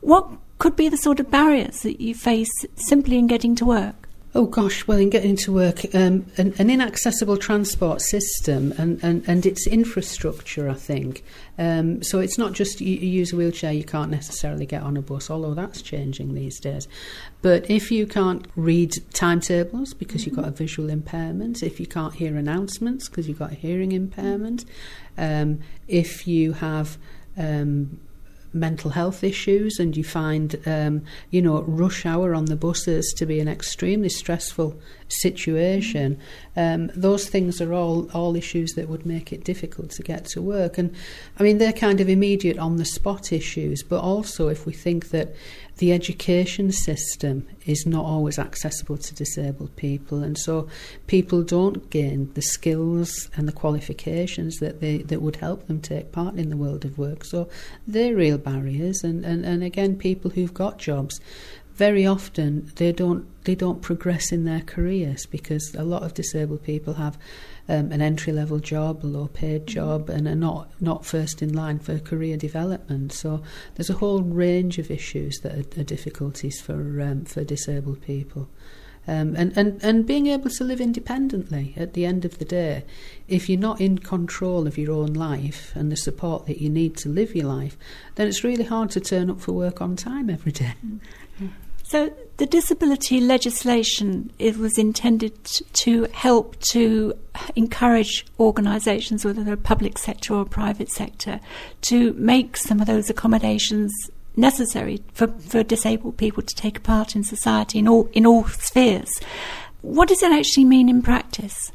What 0.00 0.28
could 0.58 0.76
be 0.76 0.88
the 0.88 0.96
sort 0.96 1.20
of 1.20 1.30
barriers 1.30 1.82
that 1.82 2.00
you 2.00 2.14
face 2.14 2.50
simply 2.74 3.18
in 3.18 3.26
getting 3.26 3.54
to 3.56 3.64
work? 3.64 4.06
Oh 4.36 4.44
gosh, 4.44 4.86
well, 4.86 4.98
in 4.98 5.08
getting 5.08 5.34
to 5.36 5.52
work, 5.52 5.86
um, 5.94 6.26
an, 6.36 6.52
an, 6.58 6.68
inaccessible 6.68 7.38
transport 7.38 8.02
system 8.02 8.74
and, 8.76 9.02
and, 9.02 9.26
and 9.26 9.46
its 9.46 9.66
infrastructure, 9.66 10.68
I 10.68 10.74
think. 10.74 11.24
Um, 11.56 12.02
so 12.02 12.18
it's 12.18 12.36
not 12.36 12.52
just 12.52 12.82
you, 12.82 12.98
you 12.98 13.08
use 13.08 13.32
a 13.32 13.36
wheelchair, 13.36 13.72
you 13.72 13.82
can't 13.82 14.10
necessarily 14.10 14.66
get 14.66 14.82
on 14.82 14.94
a 14.98 15.00
bus, 15.00 15.30
although 15.30 15.54
that's 15.54 15.80
changing 15.80 16.34
these 16.34 16.60
days. 16.60 16.86
But 17.40 17.70
if 17.70 17.90
you 17.90 18.06
can't 18.06 18.46
read 18.56 18.92
timetables 19.14 19.94
because 19.94 20.20
mm-hmm. 20.20 20.30
you've 20.30 20.36
got 20.36 20.48
a 20.48 20.50
visual 20.50 20.90
impairment, 20.90 21.62
if 21.62 21.80
you 21.80 21.86
can't 21.86 22.12
hear 22.12 22.36
announcements 22.36 23.08
because 23.08 23.28
you've 23.28 23.38
got 23.38 23.52
a 23.52 23.54
hearing 23.56 23.92
impairment, 23.92 24.66
um, 25.16 25.60
if 25.88 26.28
you 26.28 26.52
have 26.52 26.98
um, 27.38 27.98
mental 28.52 28.90
health 28.90 29.22
issues 29.22 29.78
and 29.78 29.96
you 29.96 30.04
find 30.04 30.60
um, 30.66 31.02
you 31.30 31.42
know 31.42 31.62
rush 31.62 32.06
hour 32.06 32.34
on 32.34 32.46
the 32.46 32.56
buses 32.56 33.14
to 33.16 33.26
be 33.26 33.40
an 33.40 33.48
extremely 33.48 34.08
stressful 34.08 34.78
situation 35.08 36.18
um, 36.56 36.90
those 36.94 37.28
things 37.28 37.60
are 37.60 37.72
all 37.72 38.10
all 38.12 38.34
issues 38.34 38.72
that 38.72 38.88
would 38.88 39.06
make 39.06 39.32
it 39.32 39.44
difficult 39.44 39.90
to 39.90 40.02
get 40.02 40.24
to 40.24 40.42
work. 40.42 40.78
And 40.78 40.94
I 41.38 41.42
mean 41.42 41.58
they're 41.58 41.72
kind 41.72 42.00
of 42.00 42.08
immediate 42.08 42.58
on 42.58 42.76
the 42.76 42.84
spot 42.84 43.32
issues 43.32 43.82
but 43.82 44.00
also 44.00 44.48
if 44.48 44.66
we 44.66 44.72
think 44.72 45.10
that 45.10 45.34
the 45.78 45.92
education 45.92 46.72
system 46.72 47.46
is 47.66 47.84
not 47.84 48.04
always 48.04 48.38
accessible 48.38 48.96
to 48.96 49.14
disabled 49.14 49.74
people, 49.76 50.22
and 50.22 50.38
so 50.38 50.68
people 51.06 51.42
don't 51.42 51.90
gain 51.90 52.32
the 52.34 52.42
skills 52.42 53.28
and 53.36 53.46
the 53.46 53.52
qualifications 53.52 54.56
that 54.58 54.80
they 54.80 54.98
that 54.98 55.20
would 55.20 55.36
help 55.36 55.66
them 55.66 55.80
take 55.80 56.12
part 56.12 56.36
in 56.36 56.48
the 56.48 56.56
world 56.56 56.84
of 56.84 56.98
work. 56.98 57.24
So 57.24 57.48
they're 57.86 58.14
real 58.14 58.38
barriers, 58.38 59.04
and, 59.04 59.24
and, 59.24 59.44
and 59.44 59.62
again, 59.62 59.96
people 59.96 60.30
who've 60.30 60.54
got 60.54 60.78
jobs 60.78 61.20
very 61.74 62.06
often 62.06 62.72
they 62.76 62.90
don't 62.90 63.26
they 63.44 63.54
don't 63.54 63.82
progress 63.82 64.32
in 64.32 64.44
their 64.44 64.62
careers 64.62 65.26
because 65.26 65.74
a 65.74 65.84
lot 65.84 66.02
of 66.02 66.14
disabled 66.14 66.62
people 66.62 66.94
have 66.94 67.18
um, 67.68 67.92
an 67.92 68.00
entry 68.00 68.32
level 68.32 68.58
job, 68.58 69.04
a 69.04 69.06
low 69.06 69.28
paid 69.28 69.62
mm-hmm. 69.62 69.74
job, 69.74 70.08
and 70.08 70.26
are 70.28 70.34
not 70.34 70.70
not 70.80 71.04
first 71.04 71.42
in 71.42 71.52
line 71.52 71.78
for 71.78 71.98
career 71.98 72.36
development. 72.36 73.12
So 73.12 73.42
there's 73.74 73.90
a 73.90 73.94
whole 73.94 74.22
range 74.22 74.78
of 74.78 74.90
issues 74.90 75.38
that 75.42 75.52
are, 75.52 75.80
are 75.80 75.84
difficulties 75.84 76.60
for 76.60 77.00
um, 77.00 77.24
for 77.24 77.44
disabled 77.44 78.02
people. 78.02 78.48
Um, 79.08 79.36
and, 79.36 79.56
and, 79.56 79.80
and 79.84 80.04
being 80.04 80.26
able 80.26 80.50
to 80.50 80.64
live 80.64 80.80
independently 80.80 81.74
at 81.76 81.92
the 81.92 82.04
end 82.04 82.24
of 82.24 82.38
the 82.38 82.44
day. 82.44 82.84
If 83.28 83.48
you're 83.48 83.56
not 83.56 83.80
in 83.80 83.98
control 83.98 84.66
of 84.66 84.76
your 84.76 84.90
own 84.90 85.12
life 85.12 85.72
and 85.76 85.92
the 85.92 85.96
support 85.96 86.46
that 86.46 86.60
you 86.60 86.68
need 86.68 86.96
to 86.98 87.08
live 87.08 87.32
your 87.32 87.46
life, 87.46 87.78
then 88.16 88.26
it's 88.26 88.42
really 88.42 88.64
hard 88.64 88.90
to 88.90 89.00
turn 89.00 89.30
up 89.30 89.40
for 89.40 89.52
work 89.52 89.80
on 89.80 89.94
time 89.94 90.28
every 90.28 90.50
day. 90.50 90.74
So 91.88 92.12
the 92.38 92.46
disability 92.46 93.20
legislation 93.20 94.32
it 94.40 94.56
was 94.56 94.76
intended 94.76 95.44
to 95.44 96.08
help 96.12 96.58
to 96.72 97.14
encourage 97.54 98.26
organisations, 98.40 99.24
whether 99.24 99.44
they're 99.44 99.56
public 99.56 99.96
sector 99.96 100.34
or 100.34 100.44
private 100.44 100.90
sector, 100.90 101.38
to 101.82 102.12
make 102.14 102.56
some 102.56 102.80
of 102.80 102.88
those 102.88 103.08
accommodations 103.08 103.92
necessary 104.34 105.00
for, 105.14 105.28
for 105.28 105.62
disabled 105.62 106.16
people 106.16 106.42
to 106.42 106.54
take 106.56 106.82
part 106.82 107.14
in 107.14 107.22
society 107.22 107.78
in 107.78 107.86
all 107.86 108.08
in 108.12 108.26
all 108.26 108.44
spheres. 108.48 109.20
What 109.82 110.08
does 110.08 110.24
it 110.24 110.32
actually 110.32 110.64
mean 110.64 110.88
in 110.88 111.02
practice? 111.02 111.70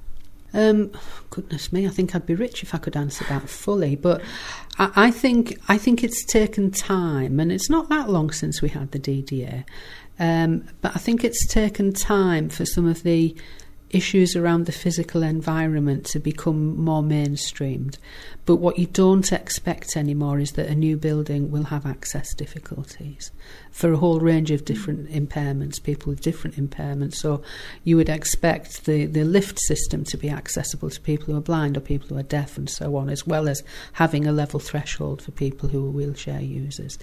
Um, 0.53 0.91
goodness 1.29 1.71
me, 1.71 1.87
I 1.87 1.89
think 1.89 2.13
I'd 2.13 2.25
be 2.25 2.35
rich 2.35 2.61
if 2.61 2.75
I 2.75 2.77
could 2.77 2.97
answer 2.97 3.23
that 3.29 3.47
fully. 3.47 3.95
But 3.95 4.21
I, 4.77 4.91
I, 5.07 5.11
think 5.11 5.57
I 5.69 5.77
think 5.77 6.03
it's 6.03 6.25
taken 6.25 6.71
time, 6.71 7.39
and 7.39 7.51
it's 7.51 7.69
not 7.69 7.87
that 7.89 8.09
long 8.09 8.31
since 8.31 8.61
we 8.61 8.69
had 8.69 8.91
the 8.91 8.99
DDA. 8.99 9.63
Um, 10.21 10.65
but 10.81 10.95
I 10.95 10.99
think 10.99 11.23
it's 11.23 11.47
taken 11.47 11.93
time 11.93 12.47
for 12.49 12.63
some 12.63 12.87
of 12.87 13.01
the 13.01 13.35
issues 13.89 14.35
around 14.35 14.67
the 14.67 14.71
physical 14.71 15.23
environment 15.23 16.05
to 16.05 16.19
become 16.19 16.79
more 16.79 17.01
mainstreamed. 17.01 17.97
But 18.45 18.55
what 18.55 18.79
you 18.79 18.87
don't 18.87 19.31
expect 19.31 19.95
anymore 19.95 20.39
is 20.39 20.53
that 20.53 20.67
a 20.67 20.75
new 20.75 20.97
building 20.97 21.51
will 21.51 21.65
have 21.65 21.85
access 21.85 22.33
difficulties 22.33 23.31
for 23.69 23.93
a 23.93 23.97
whole 23.97 24.19
range 24.19 24.49
of 24.49 24.65
different 24.65 25.09
impairments, 25.11 25.81
people 25.81 26.09
with 26.09 26.21
different 26.21 26.55
impairments. 26.55 27.15
So 27.15 27.43
you 27.83 27.97
would 27.97 28.09
expect 28.09 28.85
the, 28.85 29.05
the 29.05 29.23
lift 29.23 29.59
system 29.59 30.03
to 30.05 30.17
be 30.17 30.29
accessible 30.29 30.89
to 30.89 30.99
people 30.99 31.27
who 31.27 31.37
are 31.37 31.41
blind 31.41 31.77
or 31.77 31.81
people 31.81 32.09
who 32.09 32.17
are 32.17 32.23
deaf 32.23 32.57
and 32.57 32.69
so 32.69 32.95
on, 32.95 33.09
as 33.09 33.27
well 33.27 33.47
as 33.47 33.63
having 33.93 34.25
a 34.25 34.31
level 34.31 34.59
threshold 34.59 35.21
for 35.21 35.31
people 35.31 35.69
who 35.69 35.85
are 35.85 35.91
wheelchair 35.91 36.41
users. 36.41 36.97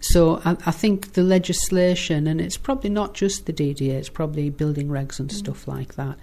So 0.00 0.40
I, 0.44 0.56
I 0.64 0.70
think 0.70 1.12
the 1.12 1.22
legislation, 1.22 2.26
and 2.26 2.40
it's 2.40 2.56
probably 2.56 2.90
not 2.90 3.14
just 3.14 3.44
the 3.46 3.52
DDA, 3.52 3.90
it's 3.90 4.08
probably 4.08 4.48
building 4.48 4.88
regs 4.88 5.20
and 5.20 5.28
mm. 5.28 5.34
stuff 5.34 5.68
like 5.68 5.96
that, 5.96 6.16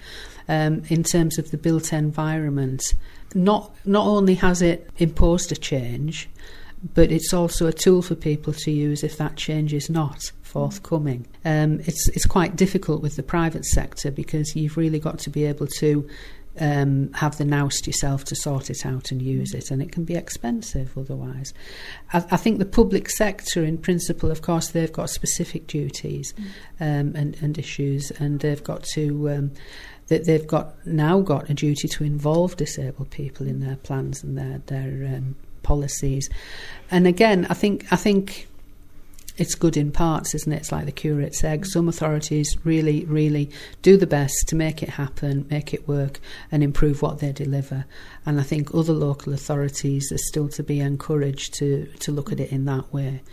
um, 0.47 0.83
in 0.89 1.03
terms 1.03 1.37
of 1.37 1.51
the 1.51 1.57
built 1.57 1.93
environment 1.93 2.95
not 3.35 3.75
not 3.85 4.07
only 4.07 4.35
has 4.35 4.61
it 4.61 4.89
imposed 4.97 5.51
a 5.51 5.55
change, 5.55 6.29
but 6.93 7.11
it's 7.11 7.33
also 7.33 7.67
a 7.67 7.73
tool 7.73 8.01
for 8.01 8.15
people 8.15 8.53
to 8.53 8.71
use 8.71 9.03
if 9.03 9.17
that 9.17 9.35
change 9.35 9.73
is 9.73 9.89
not 9.89 10.31
forthcoming. 10.41 11.27
Um, 11.43 11.81
it's 11.81 12.07
it's 12.09 12.25
quite 12.25 12.55
difficult 12.55 13.01
with 13.01 13.17
the 13.17 13.23
private 13.23 13.65
sector 13.65 14.09
because 14.09 14.55
you've 14.55 14.77
really 14.77 14.99
got 14.99 15.19
to 15.19 15.29
be 15.29 15.45
able 15.45 15.67
to 15.67 16.07
um, 16.59 17.11
have 17.13 17.37
the 17.37 17.45
nous 17.45 17.85
yourself 17.85 18.23
to 18.25 18.35
sort 18.35 18.69
it 18.69 18.85
out 18.85 19.11
and 19.11 19.21
use 19.21 19.53
it, 19.53 19.71
and 19.71 19.81
it 19.81 19.91
can 19.91 20.05
be 20.05 20.15
expensive 20.15 20.97
otherwise. 20.97 21.53
I, 22.13 22.23
I 22.31 22.37
think 22.37 22.59
the 22.59 22.65
public 22.65 23.09
sector, 23.09 23.63
in 23.63 23.77
principle, 23.77 24.31
of 24.31 24.41
course, 24.41 24.69
they've 24.69 24.91
got 24.91 25.09
specific 25.09 25.67
duties 25.67 26.33
um, 26.79 27.13
and, 27.15 27.35
and 27.41 27.57
issues, 27.57 28.11
and 28.11 28.39
they've 28.39 28.63
got 28.63 28.83
to. 28.93 29.29
Um, 29.29 29.51
that 30.07 30.25
they've 30.25 30.47
got 30.47 30.85
now 30.85 31.21
got 31.21 31.49
a 31.49 31.53
duty 31.53 31.87
to 31.87 32.03
involve 32.03 32.57
disabled 32.57 33.09
people 33.09 33.47
in 33.47 33.59
their 33.59 33.77
plans 33.77 34.23
and 34.23 34.37
their 34.37 34.61
their 34.67 35.15
um, 35.15 35.35
policies. 35.63 36.29
And 36.91 37.07
again, 37.07 37.47
I 37.49 37.53
think 37.53 37.85
I 37.91 37.95
think 37.95 38.47
it's 39.37 39.55
good 39.55 39.75
in 39.75 39.91
parts, 39.91 40.33
isn't 40.33 40.51
it? 40.51 40.57
It's 40.57 40.71
like 40.71 40.85
the 40.85 40.91
curate's 40.91 41.43
egg. 41.43 41.65
Some 41.65 41.89
authorities 41.89 42.55
really, 42.63 43.03
really 43.05 43.49
do 43.81 43.97
the 43.97 44.07
best 44.07 44.47
to 44.47 44.55
make 44.55 44.81
it 44.81 44.89
happen, 44.89 45.45
make 45.49 45.73
it 45.73 45.87
work, 45.87 46.19
and 46.51 46.63
improve 46.63 47.01
what 47.01 47.19
they 47.19 47.33
deliver. 47.33 47.85
And 48.25 48.39
I 48.39 48.43
think 48.43 48.73
other 48.73 48.93
local 48.93 49.33
authorities 49.33 50.11
are 50.11 50.17
still 50.17 50.47
to 50.49 50.63
be 50.63 50.79
encouraged 50.79 51.53
to, 51.55 51.87
to 51.99 52.11
look 52.11 52.31
at 52.31 52.39
it 52.39 52.51
in 52.51 52.63
that 52.65 52.93
way. 52.93 53.23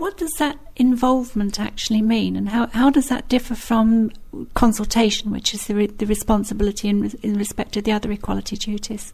What 0.00 0.16
does 0.16 0.32
that 0.38 0.58
involvement 0.76 1.60
actually 1.60 2.00
mean, 2.00 2.34
and 2.34 2.48
how, 2.48 2.68
how 2.68 2.88
does 2.88 3.10
that 3.10 3.28
differ 3.28 3.54
from 3.54 4.10
consultation, 4.54 5.30
which 5.30 5.52
is 5.52 5.66
the, 5.66 5.74
re- 5.74 5.88
the 5.88 6.06
responsibility 6.06 6.88
in, 6.88 7.12
in 7.22 7.36
respect 7.36 7.72
to 7.72 7.82
the 7.82 7.92
other 7.92 8.10
equality 8.10 8.56
duties? 8.56 9.12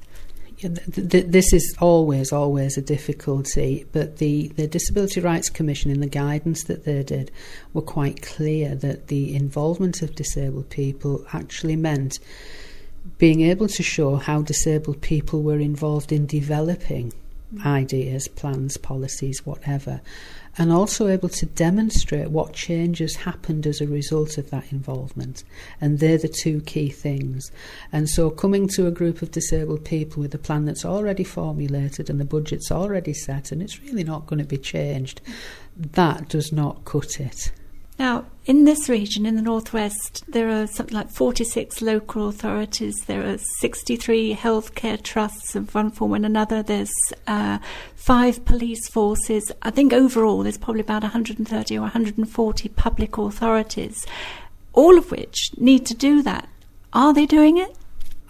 Yeah, 0.58 0.68
th- 0.74 1.10
th- 1.10 1.26
this 1.26 1.52
is 1.52 1.74
always, 1.80 2.30
always 2.32 2.78
a 2.78 2.82
difficulty, 2.82 3.84
but 3.90 4.18
the, 4.18 4.46
the 4.54 4.68
Disability 4.68 5.20
Rights 5.20 5.50
Commission, 5.50 5.90
in 5.90 5.98
the 5.98 6.06
guidance 6.06 6.62
that 6.64 6.84
they 6.84 7.02
did, 7.02 7.32
were 7.72 7.82
quite 7.82 8.22
clear 8.22 8.76
that 8.76 9.08
the 9.08 9.34
involvement 9.34 10.02
of 10.02 10.14
disabled 10.14 10.70
people 10.70 11.26
actually 11.32 11.74
meant 11.74 12.20
being 13.18 13.40
able 13.40 13.66
to 13.66 13.82
show 13.82 14.14
how 14.14 14.40
disabled 14.40 15.00
people 15.00 15.42
were 15.42 15.58
involved 15.58 16.12
in 16.12 16.26
developing 16.26 17.12
ideas, 17.64 18.28
plans, 18.28 18.76
policies, 18.76 19.44
whatever, 19.46 20.00
and 20.58 20.72
also 20.72 21.08
able 21.08 21.28
to 21.28 21.46
demonstrate 21.46 22.30
what 22.30 22.52
changes 22.52 23.16
happened 23.16 23.66
as 23.66 23.80
a 23.80 23.86
result 23.86 24.38
of 24.38 24.50
that 24.50 24.72
involvement. 24.72 25.44
And 25.80 25.98
they're 25.98 26.18
the 26.18 26.28
two 26.28 26.60
key 26.62 26.88
things. 26.88 27.50
And 27.92 28.08
so, 28.08 28.30
coming 28.30 28.68
to 28.68 28.86
a 28.86 28.90
group 28.90 29.22
of 29.22 29.30
disabled 29.30 29.84
people 29.84 30.22
with 30.22 30.34
a 30.34 30.38
plan 30.38 30.64
that's 30.64 30.84
already 30.84 31.24
formulated 31.24 32.08
and 32.10 32.18
the 32.18 32.24
budget's 32.24 32.72
already 32.72 33.12
set 33.12 33.52
and 33.52 33.62
it's 33.62 33.80
really 33.82 34.04
not 34.04 34.26
going 34.26 34.38
to 34.38 34.44
be 34.44 34.58
changed, 34.58 35.20
that 35.76 36.28
does 36.28 36.52
not 36.52 36.84
cut 36.84 37.20
it. 37.20 37.52
Now, 37.98 38.26
in 38.44 38.64
this 38.64 38.88
region, 38.88 39.24
in 39.24 39.36
the 39.36 39.42
northwest, 39.42 40.22
there 40.28 40.50
are 40.50 40.66
something 40.66 40.94
like 40.94 41.10
46 41.10 41.80
local 41.80 42.28
authorities. 42.28 42.94
There 43.06 43.26
are 43.26 43.38
63 43.38 44.34
healthcare 44.34 45.02
trusts 45.02 45.56
of 45.56 45.74
one 45.74 45.90
form 45.90 46.14
and 46.14 46.26
another. 46.26 46.62
There's 46.62 46.92
uh, 47.26 47.58
five 47.94 48.44
police 48.44 48.86
forces. 48.88 49.50
I 49.62 49.70
think 49.70 49.92
overall 49.92 50.42
there's 50.42 50.58
probably 50.58 50.82
about 50.82 51.02
130 51.02 51.78
or 51.78 51.80
140 51.80 52.68
public 52.70 53.16
authorities, 53.16 54.06
all 54.74 54.98
of 54.98 55.10
which 55.10 55.50
need 55.56 55.86
to 55.86 55.94
do 55.94 56.22
that. 56.22 56.48
Are 56.92 57.14
they 57.14 57.26
doing 57.26 57.56
it? 57.56 57.74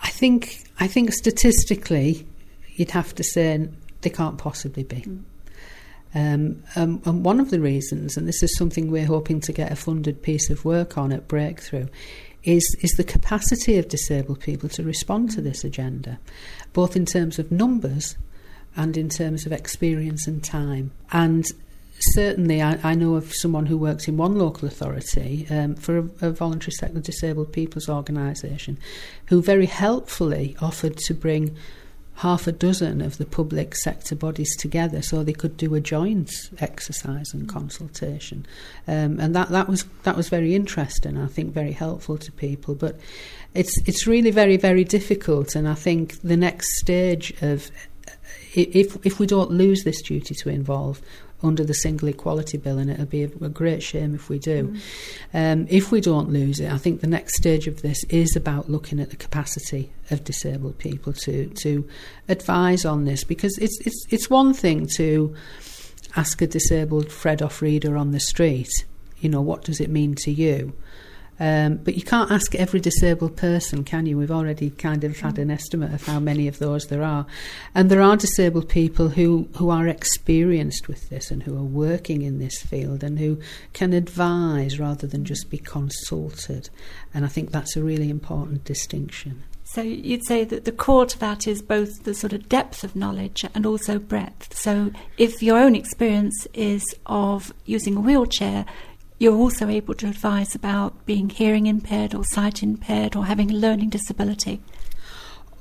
I 0.02 0.10
think. 0.10 0.62
I 0.78 0.86
think 0.86 1.12
statistically, 1.12 2.26
you'd 2.74 2.90
have 2.90 3.14
to 3.14 3.24
say 3.24 3.68
they 4.02 4.10
can't 4.10 4.38
possibly 4.38 4.84
be. 4.84 4.96
Mm. 4.96 5.22
Um, 6.16 6.62
um, 6.76 7.02
and 7.04 7.22
one 7.26 7.40
of 7.40 7.50
the 7.50 7.60
reasons, 7.60 8.16
and 8.16 8.26
this 8.26 8.42
is 8.42 8.56
something 8.56 8.90
we're 8.90 9.04
hoping 9.04 9.38
to 9.42 9.52
get 9.52 9.70
a 9.70 9.76
funded 9.76 10.22
piece 10.22 10.48
of 10.48 10.64
work 10.64 10.96
on 10.96 11.12
at 11.12 11.28
Breakthrough, 11.28 11.88
is, 12.42 12.74
is 12.80 12.92
the 12.92 13.04
capacity 13.04 13.76
of 13.76 13.88
disabled 13.88 14.40
people 14.40 14.70
to 14.70 14.82
respond 14.82 15.30
to 15.32 15.42
this 15.42 15.62
agenda, 15.62 16.18
both 16.72 16.96
in 16.96 17.04
terms 17.04 17.38
of 17.38 17.52
numbers 17.52 18.16
and 18.76 18.96
in 18.96 19.10
terms 19.10 19.44
of 19.44 19.52
experience 19.52 20.26
and 20.26 20.42
time. 20.42 20.90
And 21.12 21.44
certainly, 21.98 22.62
I, 22.62 22.78
I 22.82 22.94
know 22.94 23.16
of 23.16 23.34
someone 23.34 23.66
who 23.66 23.76
works 23.76 24.08
in 24.08 24.16
one 24.16 24.38
local 24.38 24.66
authority 24.66 25.46
um, 25.50 25.74
for 25.74 25.98
a, 25.98 26.28
a 26.28 26.30
voluntary 26.30 26.72
sector 26.72 27.00
disabled 27.00 27.52
people's 27.52 27.90
organisation 27.90 28.78
who 29.26 29.42
very 29.42 29.66
helpfully 29.66 30.56
offered 30.62 30.96
to 30.96 31.12
bring 31.12 31.54
half 32.16 32.46
a 32.46 32.52
dozen 32.52 33.02
of 33.02 33.18
the 33.18 33.26
public 33.26 33.74
sector 33.74 34.14
bodies 34.14 34.56
together 34.56 35.02
so 35.02 35.22
they 35.22 35.34
could 35.34 35.56
do 35.56 35.74
a 35.74 35.80
joint 35.80 36.30
exercise 36.58 37.34
and 37.34 37.48
consultation. 37.48 38.46
Um, 38.88 39.20
and 39.20 39.34
that, 39.34 39.50
that 39.50 39.68
was 39.68 39.84
that 40.04 40.16
was 40.16 40.28
very 40.28 40.54
interesting 40.54 41.18
I 41.18 41.26
think 41.26 41.52
very 41.52 41.72
helpful 41.72 42.16
to 42.18 42.32
people. 42.32 42.74
But 42.74 42.98
it's 43.54 43.78
it's 43.86 44.06
really 44.06 44.30
very 44.30 44.56
very 44.56 44.84
difficult 44.84 45.54
and 45.54 45.68
I 45.68 45.74
think 45.74 46.20
the 46.22 46.36
next 46.36 46.78
stage 46.78 47.34
of 47.42 47.70
if 48.54 48.96
if 49.04 49.18
we 49.18 49.26
don't 49.26 49.50
lose 49.50 49.84
this 49.84 50.00
duty 50.00 50.34
to 50.34 50.48
involve 50.48 51.02
under 51.46 51.64
the 51.64 51.74
single 51.74 52.08
equality 52.08 52.58
bill, 52.58 52.78
and 52.78 52.90
it'll 52.90 53.06
be 53.06 53.24
a, 53.24 53.30
a 53.40 53.48
great 53.48 53.82
shame 53.82 54.14
if 54.14 54.28
we 54.28 54.38
do. 54.38 54.76
Mm. 55.32 55.52
Um, 55.52 55.66
if 55.70 55.90
we 55.90 56.00
don't 56.00 56.30
lose 56.30 56.60
it, 56.60 56.72
I 56.72 56.78
think 56.78 57.00
the 57.00 57.06
next 57.06 57.36
stage 57.36 57.66
of 57.66 57.82
this 57.82 58.04
is 58.04 58.36
about 58.36 58.68
looking 58.68 59.00
at 59.00 59.10
the 59.10 59.16
capacity 59.16 59.92
of 60.10 60.24
disabled 60.24 60.78
people 60.78 61.12
to 61.12 61.46
to 61.46 61.88
advise 62.28 62.84
on 62.84 63.04
this, 63.04 63.24
because 63.24 63.56
it's 63.58 63.78
it's 63.86 64.06
it's 64.10 64.30
one 64.30 64.52
thing 64.52 64.86
to 64.96 65.34
ask 66.16 66.42
a 66.42 66.46
disabled 66.46 67.12
Fred 67.12 67.42
off 67.42 67.62
reader 67.62 67.96
on 67.96 68.12
the 68.12 68.20
street, 68.20 68.70
you 69.20 69.28
know, 69.28 69.42
what 69.42 69.62
does 69.64 69.80
it 69.80 69.90
mean 69.90 70.14
to 70.14 70.30
you? 70.30 70.72
Um, 71.38 71.76
but 71.76 71.94
you 71.96 72.02
can't 72.02 72.30
ask 72.30 72.54
every 72.54 72.80
disabled 72.80 73.36
person, 73.36 73.84
can 73.84 74.06
you? 74.06 74.16
We've 74.16 74.30
already 74.30 74.70
kind 74.70 75.04
of 75.04 75.20
had 75.20 75.38
an 75.38 75.50
estimate 75.50 75.92
of 75.92 76.06
how 76.06 76.18
many 76.18 76.48
of 76.48 76.58
those 76.58 76.86
there 76.86 77.02
are. 77.02 77.26
And 77.74 77.90
there 77.90 78.02
are 78.02 78.16
disabled 78.16 78.68
people 78.68 79.10
who, 79.10 79.48
who 79.56 79.70
are 79.70 79.86
experienced 79.86 80.88
with 80.88 81.08
this 81.10 81.30
and 81.30 81.42
who 81.42 81.56
are 81.56 81.62
working 81.62 82.22
in 82.22 82.38
this 82.38 82.62
field 82.62 83.02
and 83.04 83.18
who 83.18 83.38
can 83.72 83.92
advise 83.92 84.78
rather 84.78 85.06
than 85.06 85.24
just 85.24 85.50
be 85.50 85.58
consulted. 85.58 86.70
And 87.12 87.24
I 87.24 87.28
think 87.28 87.50
that's 87.50 87.76
a 87.76 87.82
really 87.82 88.08
important 88.08 88.64
distinction. 88.64 89.42
So 89.68 89.82
you'd 89.82 90.24
say 90.24 90.44
that 90.44 90.64
the 90.64 90.72
core 90.72 91.06
to 91.06 91.18
that 91.18 91.48
is 91.48 91.60
both 91.60 92.04
the 92.04 92.14
sort 92.14 92.32
of 92.32 92.48
depth 92.48 92.84
of 92.84 92.94
knowledge 92.94 93.44
and 93.52 93.66
also 93.66 93.98
breadth. 93.98 94.56
So 94.56 94.92
if 95.18 95.42
your 95.42 95.58
own 95.58 95.74
experience 95.74 96.46
is 96.54 96.84
of 97.04 97.52
using 97.64 97.96
a 97.96 98.00
wheelchair, 98.00 98.64
you're 99.18 99.36
also 99.36 99.68
able 99.68 99.94
to 99.94 100.08
advise 100.08 100.54
about 100.54 101.06
being 101.06 101.30
hearing 101.30 101.66
impaired 101.66 102.14
or 102.14 102.24
sight 102.24 102.62
impaired 102.62 103.16
or 103.16 103.24
having 103.24 103.50
a 103.50 103.54
learning 103.54 103.88
disability 103.88 104.60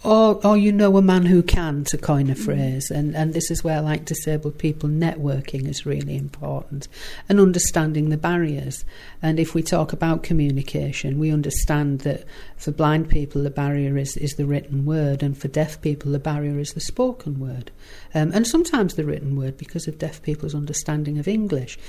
or, 0.06 0.46
or 0.46 0.56
you 0.56 0.72
know 0.72 0.96
a 0.98 1.02
man 1.02 1.26
who 1.26 1.42
can, 1.42 1.84
to 1.86 1.98
coin 1.98 2.30
a 2.30 2.36
phrase. 2.36 2.92
And, 2.92 3.16
and 3.16 3.34
this 3.34 3.50
is 3.50 3.64
where, 3.64 3.82
like 3.82 4.06
disabled 4.06 4.58
people, 4.60 4.88
networking 4.88 5.68
is 5.68 5.86
really 5.86 6.16
important 6.16 6.88
and 7.28 7.40
understanding 7.40 8.10
the 8.10 8.18
barriers. 8.18 8.86
And 9.22 9.40
if 9.40 9.56
we 9.56 9.64
talk 9.64 9.94
about 9.94 10.24
communication, 10.24 11.18
we 11.18 11.32
understand 11.32 12.02
that 12.02 12.24
for 12.58 12.72
blind 12.72 13.10
people, 13.10 13.42
the 13.42 13.50
barrier 13.50 13.98
is, 13.98 14.16
is 14.18 14.36
the 14.36 14.46
written 14.46 14.86
word, 14.86 15.24
and 15.24 15.38
for 15.38 15.48
deaf 15.48 15.82
people, 15.82 16.12
the 16.12 16.20
barrier 16.20 16.60
is 16.60 16.74
the 16.74 16.80
spoken 16.80 17.40
word. 17.40 17.72
Um, 18.14 18.32
and 18.34 18.46
sometimes 18.46 18.94
the 18.94 19.06
written 19.06 19.36
word 19.36 19.58
because 19.58 19.88
of 19.88 19.98
deaf 19.98 20.22
people's 20.22 20.56
understanding 20.56 21.18
of 21.18 21.28
English. 21.28 21.80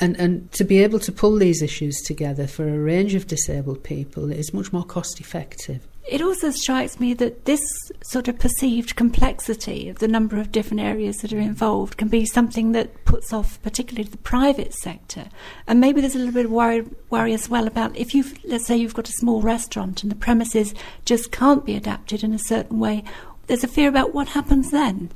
And, 0.00 0.18
and 0.18 0.50
to 0.52 0.64
be 0.64 0.82
able 0.82 0.98
to 1.00 1.12
pull 1.12 1.36
these 1.36 1.62
issues 1.62 2.00
together 2.02 2.46
for 2.46 2.68
a 2.68 2.78
range 2.78 3.14
of 3.14 3.26
disabled 3.26 3.84
people 3.84 4.32
is 4.32 4.52
much 4.52 4.72
more 4.72 4.84
cost 4.84 5.20
effective. 5.20 5.86
It 6.08 6.22
also 6.22 6.50
strikes 6.50 6.98
me 6.98 7.14
that 7.14 7.44
this 7.44 7.60
sort 8.02 8.26
of 8.26 8.38
perceived 8.38 8.96
complexity 8.96 9.88
of 9.88 9.98
the 9.98 10.08
number 10.08 10.40
of 10.40 10.50
different 10.50 10.80
areas 10.80 11.18
that 11.18 11.32
are 11.32 11.38
involved 11.38 11.98
can 11.98 12.08
be 12.08 12.24
something 12.24 12.72
that 12.72 13.04
puts 13.04 13.32
off 13.32 13.62
particularly 13.62 14.08
the 14.08 14.16
private 14.16 14.72
sector. 14.74 15.26
And 15.66 15.78
maybe 15.78 16.00
there's 16.00 16.16
a 16.16 16.18
little 16.18 16.34
bit 16.34 16.46
of 16.46 16.50
worry, 16.50 16.84
worry 17.10 17.34
as 17.34 17.48
well 17.48 17.66
about 17.66 17.96
if 17.96 18.14
you've, 18.14 18.42
let's 18.44 18.66
say 18.66 18.76
you've 18.76 18.94
got 18.94 19.08
a 19.08 19.12
small 19.12 19.42
restaurant 19.42 20.02
and 20.02 20.10
the 20.10 20.16
premises 20.16 20.74
just 21.04 21.30
can't 21.30 21.64
be 21.64 21.76
adapted 21.76 22.24
in 22.24 22.32
a 22.32 22.38
certain 22.38 22.80
way, 22.80 23.04
there's 23.46 23.64
a 23.64 23.68
fear 23.68 23.88
about 23.88 24.14
what 24.14 24.28
happens 24.28 24.70
then. 24.70 25.10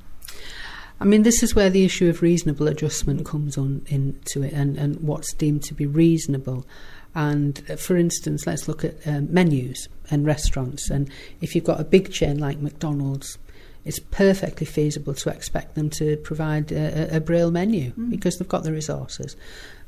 I 1.00 1.04
mean, 1.04 1.22
this 1.22 1.42
is 1.42 1.54
where 1.54 1.70
the 1.70 1.84
issue 1.84 2.08
of 2.08 2.22
reasonable 2.22 2.68
adjustment 2.68 3.26
comes 3.26 3.58
on 3.58 3.84
into 3.86 4.42
it 4.42 4.52
and, 4.52 4.76
and 4.78 5.00
what's 5.00 5.32
deemed 5.32 5.64
to 5.64 5.74
be 5.74 5.86
reasonable. 5.86 6.66
And 7.14 7.62
uh, 7.68 7.76
for 7.76 7.96
instance, 7.96 8.46
let's 8.46 8.68
look 8.68 8.84
at 8.84 8.94
um, 9.06 9.32
menus 9.32 9.88
and 10.10 10.26
restaurants. 10.26 10.90
And 10.90 11.10
if 11.40 11.54
you've 11.54 11.64
got 11.64 11.80
a 11.80 11.84
big 11.84 12.12
chain 12.12 12.38
like 12.38 12.58
McDonald's, 12.58 13.38
it's 13.84 13.98
perfectly 13.98 14.66
feasible 14.66 15.14
to 15.14 15.30
expect 15.30 15.74
them 15.74 15.90
to 15.90 16.16
provide 16.18 16.72
a, 16.72 17.16
a 17.16 17.20
braille 17.20 17.50
menu 17.50 17.92
mm. 17.92 18.10
because 18.10 18.38
they've 18.38 18.48
got 18.48 18.64
the 18.64 18.72
resources. 18.72 19.36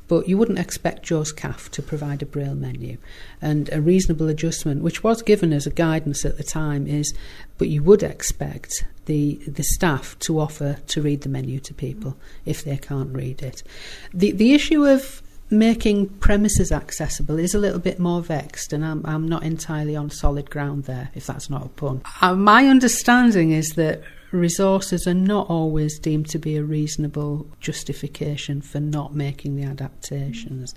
But 0.09 0.29
you 0.29 0.39
wouldn't 0.39 0.61
expect 0.61 1.03
Joe's 1.03 1.33
Caff 1.33 1.69
to 1.73 1.83
provide 1.83 2.23
a 2.23 2.27
braille 2.27 2.55
menu. 2.55 2.99
And 3.43 3.69
a 3.73 3.81
reasonable 3.81 4.29
adjustment, 4.29 4.83
which 4.83 5.03
was 5.03 5.21
given 5.21 5.53
as 5.53 5.67
a 5.67 5.71
guidance 5.71 6.25
at 6.25 6.37
the 6.37 6.45
time, 6.45 6.87
is 6.87 7.13
but 7.59 7.69
you 7.69 7.83
would 7.83 8.03
expect 8.03 8.85
the 9.07 9.41
the 9.49 9.65
staff 9.65 10.17
to 10.21 10.39
offer 10.39 10.79
to 10.87 11.03
read 11.03 11.23
the 11.23 11.29
menu 11.29 11.59
to 11.61 11.75
people 11.75 12.17
if 12.45 12.63
they 12.63 12.77
can't 12.77 13.13
read 13.13 13.43
it. 13.43 13.63
The 14.15 14.31
the 14.31 14.55
issue 14.55 14.85
of 14.87 15.23
making 15.51 16.09
premises 16.09 16.73
accessible 16.73 17.39
is 17.39 17.55
a 17.55 17.59
little 17.59 17.79
bit 17.79 17.99
more 17.99 18.21
vexed, 18.21 18.73
and 18.73 18.85
I'm, 18.85 19.05
I'm 19.07 19.29
not 19.29 19.43
entirely 19.43 19.97
on 19.97 20.11
solid 20.11 20.51
ground 20.51 20.85
there, 20.85 21.11
if 21.15 21.27
that's 21.27 21.49
not 21.49 21.65
a 21.65 21.69
pun. 21.69 22.03
Uh, 22.21 22.35
my 22.35 22.67
understanding 22.67 23.53
is 23.53 23.69
that 23.71 24.03
resources 24.33 25.07
are 25.07 25.15
not 25.15 25.49
always 25.49 25.99
deemed 25.99 26.29
to 26.31 26.39
be 26.39 26.57
a 26.57 26.65
reasonable 26.65 27.47
justification 27.61 28.61
for 28.61 28.81
not 28.81 29.15
making 29.15 29.57
the 29.57 29.63
adaptations. 29.63 30.75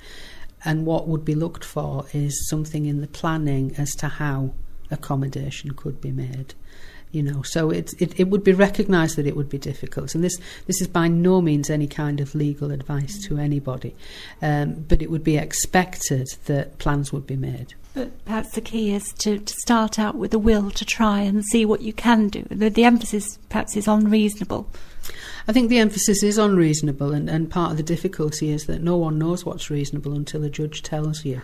And 0.66 0.86
what 0.86 1.08
would 1.08 1.26
be 1.26 1.36
looked 1.36 1.64
for 1.64 2.06
is 2.14 2.48
something 2.50 2.86
in 2.86 3.02
the 3.02 3.08
planning 3.08 3.74
as 3.78 3.92
to 3.96 4.08
how 4.08 4.54
accommodation 4.92 5.72
could 5.72 6.02
be 6.02 6.12
made 6.12 6.54
you 7.12 7.24
know 7.24 7.42
so 7.42 7.72
it, 7.72 7.92
it, 8.00 8.20
it 8.20 8.28
would 8.28 8.44
be 8.44 8.54
recognised 8.54 9.16
that 9.16 9.26
it 9.26 9.36
would 9.36 9.50
be 9.50 9.58
difficult 9.58 10.14
and 10.14 10.24
this 10.24 10.38
this 10.68 10.82
is 10.82 10.88
by 10.88 11.08
no 11.08 11.42
means 11.42 11.70
any 11.70 11.88
kind 11.88 12.20
of 12.20 12.36
legal 12.36 12.72
advice 12.72 13.20
to 13.26 13.38
anybody 13.38 13.96
um, 14.42 14.74
but 14.88 15.02
it 15.02 15.10
would 15.10 15.24
be 15.24 15.38
expected 15.38 16.28
that 16.46 16.78
plans 16.78 17.12
would 17.12 17.26
be 17.26 17.36
made 17.36 17.74
but 17.94 18.24
perhaps 18.26 18.52
the 18.52 18.62
key 18.62 18.94
is 18.94 19.12
to, 19.14 19.40
to 19.40 19.54
start 19.56 19.98
out 19.98 20.16
with 20.16 20.34
a 20.34 20.40
will 20.40 20.70
to 20.70 20.86
try 20.86 21.22
and 21.22 21.44
see 21.46 21.66
what 21.66 21.82
you 21.82 21.94
can 21.94 22.28
do 22.28 22.46
the, 22.50 22.70
the 22.70 22.84
emphasis 22.84 23.40
perhaps 23.50 23.76
is 23.76 23.88
on 23.88 24.10
reasonable 24.10 24.70
I 25.48 25.52
think 25.52 25.70
the 25.70 25.80
emphasis 25.80 26.22
is 26.22 26.38
on 26.38 26.56
reasonable, 26.56 27.12
and, 27.12 27.28
and 27.28 27.50
part 27.50 27.72
of 27.72 27.78
the 27.78 27.84
difficulty 27.84 28.52
is 28.52 28.68
that 28.68 28.84
no 28.84 28.98
one 28.98 29.18
knows 29.18 29.44
what's 29.44 29.72
reasonable 29.72 30.14
until 30.14 30.44
a 30.44 30.50
judge 30.50 30.84
tells 30.84 31.26
you. 31.26 31.42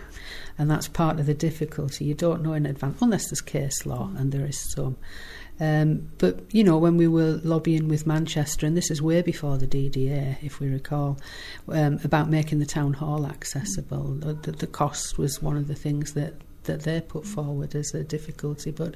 And 0.56 0.70
that's 0.70 0.86
part 0.86 1.18
of 1.18 1.26
the 1.26 1.34
difficulty. 1.34 2.04
You 2.04 2.14
don't 2.14 2.42
know 2.42 2.52
in 2.52 2.66
advance, 2.66 3.02
unless 3.02 3.30
there's 3.30 3.40
case 3.40 3.84
law, 3.84 4.12
and 4.16 4.30
there 4.30 4.46
is 4.46 4.60
some. 4.72 4.84
Um, 4.84 4.96
but, 5.58 6.40
you 6.52 6.62
know, 6.64 6.78
when 6.78 6.96
we 6.96 7.06
were 7.06 7.40
lobbying 7.42 7.88
with 7.88 8.06
Manchester, 8.06 8.66
and 8.66 8.76
this 8.76 8.90
is 8.90 9.00
way 9.00 9.22
before 9.22 9.58
the 9.58 9.66
DDA, 9.66 10.36
if 10.42 10.60
we 10.60 10.68
recall, 10.68 11.18
um, 11.68 11.98
about 12.04 12.30
making 12.30 12.58
the 12.58 12.66
town 12.66 12.92
hall 12.92 13.26
accessible, 13.26 14.14
the, 14.14 14.52
the 14.52 14.66
cost 14.66 15.18
was 15.18 15.42
one 15.42 15.56
of 15.56 15.68
the 15.68 15.74
things 15.74 16.12
that 16.14 16.34
that 16.66 16.82
they 16.82 17.00
put 17.00 17.26
forward 17.26 17.74
as 17.74 17.94
a 17.94 18.04
difficulty. 18.04 18.70
But, 18.70 18.94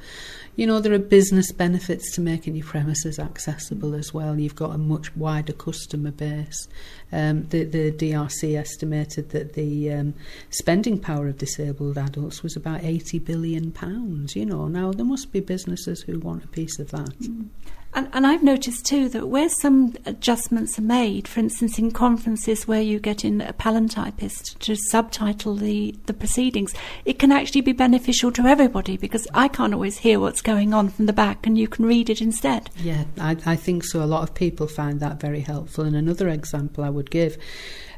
you 0.56 0.66
know, 0.66 0.80
there 0.80 0.92
are 0.92 0.98
business 0.98 1.50
benefits 1.52 2.12
to 2.14 2.20
making 2.20 2.56
your 2.56 2.66
premises 2.66 3.18
accessible 3.18 3.94
as 3.94 4.12
well. 4.12 4.38
You've 4.38 4.54
got 4.54 4.74
a 4.74 4.78
much 4.78 5.14
wider 5.16 5.52
customer 5.52 6.10
base. 6.10 6.68
Um, 7.12 7.46
the, 7.48 7.64
the 7.64 7.92
DRC 7.92 8.56
estimated 8.56 9.30
that 9.30 9.54
the 9.54 9.92
um, 9.92 10.14
spending 10.50 10.98
power 10.98 11.28
of 11.28 11.38
disabled 11.38 11.98
adults 11.98 12.42
was 12.42 12.56
about 12.56 12.84
80 12.84 13.18
billion 13.20 13.72
pounds, 13.72 14.36
you 14.36 14.46
know. 14.46 14.68
Now, 14.68 14.92
there 14.92 15.06
must 15.06 15.32
be 15.32 15.40
businesses 15.40 16.02
who 16.02 16.18
want 16.18 16.44
a 16.44 16.48
piece 16.48 16.78
of 16.78 16.90
that. 16.90 17.18
Mm. 17.18 17.48
And, 17.92 18.08
and 18.12 18.26
I've 18.26 18.42
noticed 18.42 18.86
too 18.86 19.08
that 19.08 19.26
where 19.28 19.48
some 19.48 19.94
adjustments 20.06 20.78
are 20.78 20.82
made, 20.82 21.26
for 21.26 21.40
instance, 21.40 21.78
in 21.78 21.90
conferences 21.90 22.68
where 22.68 22.80
you 22.80 23.00
get 23.00 23.24
in 23.24 23.40
a 23.40 23.52
palantypist 23.52 24.58
to 24.60 24.76
subtitle 24.76 25.56
the, 25.56 25.96
the 26.06 26.14
proceedings, 26.14 26.72
it 27.04 27.18
can 27.18 27.32
actually 27.32 27.62
be 27.62 27.72
beneficial 27.72 28.30
to 28.32 28.42
everybody 28.42 28.96
because 28.96 29.26
I 29.34 29.48
can't 29.48 29.74
always 29.74 29.98
hear 29.98 30.20
what's 30.20 30.40
going 30.40 30.72
on 30.72 30.88
from 30.88 31.06
the 31.06 31.12
back 31.12 31.46
and 31.46 31.58
you 31.58 31.66
can 31.66 31.84
read 31.84 32.08
it 32.08 32.20
instead. 32.20 32.70
Yeah, 32.76 33.04
I, 33.20 33.36
I 33.44 33.56
think 33.56 33.84
so. 33.84 34.02
A 34.02 34.06
lot 34.06 34.22
of 34.22 34.34
people 34.34 34.68
find 34.68 35.00
that 35.00 35.20
very 35.20 35.40
helpful. 35.40 35.84
And 35.84 35.96
another 35.96 36.28
example 36.28 36.84
I 36.84 36.90
would 36.90 37.10
give 37.10 37.38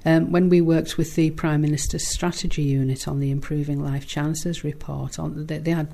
um, 0.04 0.32
when 0.32 0.48
we 0.48 0.60
worked 0.60 0.96
with 0.96 1.14
the 1.14 1.30
Prime 1.30 1.60
Minister's 1.60 2.06
strategy 2.06 2.62
unit 2.62 3.06
on 3.06 3.20
the 3.20 3.30
Improving 3.30 3.84
Life 3.84 4.06
Chances 4.06 4.64
report, 4.64 5.18
on 5.18 5.46
they, 5.46 5.58
they 5.58 5.70
had 5.70 5.92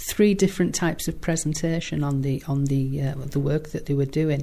three 0.00 0.32
different 0.32 0.74
types 0.74 1.08
of 1.08 1.20
presentation 1.20 2.02
on 2.02 2.22
the 2.22 2.42
on 2.48 2.64
the 2.64 3.02
uh, 3.02 3.14
the 3.16 3.38
work 3.38 3.70
that 3.70 3.86
they 3.86 3.92
were 3.92 4.06
doing, 4.06 4.42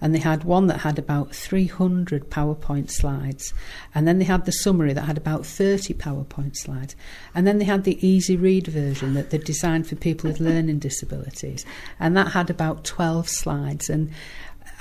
and 0.00 0.14
they 0.14 0.20
had 0.20 0.44
one 0.44 0.68
that 0.68 0.78
had 0.80 0.98
about 0.98 1.34
300 1.34 2.30
PowerPoint 2.30 2.88
slides, 2.88 3.52
and 3.94 4.06
then 4.06 4.18
they 4.18 4.24
had 4.24 4.44
the 4.44 4.52
summary 4.52 4.92
that 4.92 5.02
had 5.02 5.18
about 5.18 5.44
30 5.44 5.94
PowerPoint 5.94 6.56
slides, 6.56 6.94
and 7.34 7.46
then 7.46 7.58
they 7.58 7.64
had 7.64 7.82
the 7.82 8.06
easy 8.06 8.36
read 8.36 8.68
version 8.68 9.14
that 9.14 9.30
they 9.30 9.38
designed 9.38 9.88
for 9.88 9.96
people 9.96 10.30
with 10.30 10.40
learning 10.40 10.78
disabilities, 10.78 11.66
and 11.98 12.16
that 12.16 12.28
had 12.28 12.48
about 12.48 12.84
12 12.84 13.28
slides, 13.28 13.90
and 13.90 14.10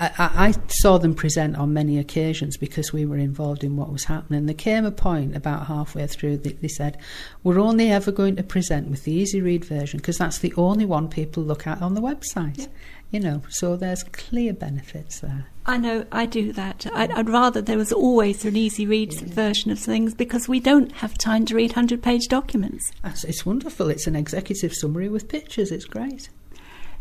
I, 0.02 0.48
I, 0.48 0.54
saw 0.68 0.98
them 0.98 1.14
present 1.14 1.56
on 1.58 1.74
many 1.74 2.00
occasions 2.00 2.58
because 2.58 2.92
we 2.92 3.06
were 3.06 3.18
involved 3.18 3.64
in 3.64 3.78
what 3.78 3.92
was 3.92 4.06
happening. 4.06 4.48
There 4.48 4.56
came 4.56 4.84
a 4.84 4.92
point 4.92 5.36
about 5.36 5.68
halfway 5.68 6.08
through 6.08 6.38
that 6.38 6.60
they 6.60 6.68
said, 6.68 6.98
We're 7.44 7.60
only 7.60 7.92
ever 7.92 8.12
going 8.12 8.36
to 8.38 8.44
present 8.44 8.90
with 8.90 9.04
the 9.04 9.12
easy 9.12 9.42
read 9.42 9.64
version 9.64 10.00
because 10.00 10.18
that's 10.18 10.40
the 10.40 10.54
only 10.58 10.86
one 10.86 11.08
people 11.08 11.44
look 11.44 11.68
at 11.68 11.84
on 11.84 11.94
the 11.94 12.02
website. 12.02 12.58
Yeah. 12.58 12.68
You 13.12 13.20
know, 13.20 13.44
so 13.50 13.76
there's 13.76 14.04
clear 14.04 14.54
benefits 14.54 15.20
there. 15.20 15.46
I 15.68 15.78
know, 15.78 16.06
I 16.12 16.26
do 16.26 16.52
that. 16.54 16.88
I'd, 16.96 17.12
I'd 17.12 17.30
rather 17.30 17.62
there 17.62 17.78
was 17.78 17.92
always 17.92 18.44
an 18.46 18.56
easy 18.56 18.88
read 18.88 19.14
yeah. 19.14 19.28
version 19.28 19.70
of 19.70 19.78
things 19.78 20.16
because 20.16 20.48
we 20.48 20.60
don't 20.60 20.92
have 20.94 21.16
time 21.18 21.46
to 21.46 21.56
read 21.56 21.72
100 21.72 22.02
page 22.02 22.28
documents. 22.28 22.92
it's 23.04 23.46
wonderful. 23.46 23.90
It's 23.90 24.08
an 24.08 24.16
executive 24.16 24.74
summary 24.74 25.10
with 25.10 25.28
pictures. 25.28 25.72
It's 25.72 25.86
great. 25.86 26.30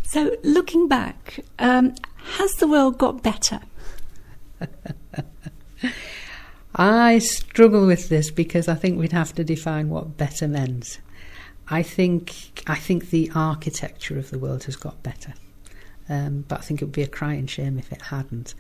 So, 0.03 0.37
looking 0.43 0.89
back, 0.89 1.45
um, 1.61 1.95
has 2.25 2.53
the 2.55 2.69
world 2.69 2.99
got 2.99 3.23
better? 3.23 3.61
I 6.75 7.19
struggle 7.19 7.87
with 7.87 8.09
this 8.09 8.31
because 8.31 8.69
I 8.69 8.75
think 8.75 8.99
we'd 8.99 9.13
have 9.13 9.35
to 9.35 9.45
define 9.45 9.89
what 9.89 10.17
better 10.17 10.47
means. 10.47 10.99
I 11.69 11.83
think 11.83 12.63
I 12.67 12.75
think 12.75 13.11
the 13.11 13.31
architecture 13.35 14.19
of 14.19 14.31
the 14.31 14.39
world 14.39 14.65
has 14.65 14.77
got 14.77 15.03
better, 15.03 15.35
um, 16.09 16.45
but 16.49 16.59
I 16.59 16.63
think 16.63 16.83
it 16.83 16.87
would 16.87 16.93
be 16.93 17.03
a 17.03 17.09
crying 17.09 17.47
shame 17.47 17.79
if 17.79 17.93
it 17.93 18.03
hadn't. 18.03 18.55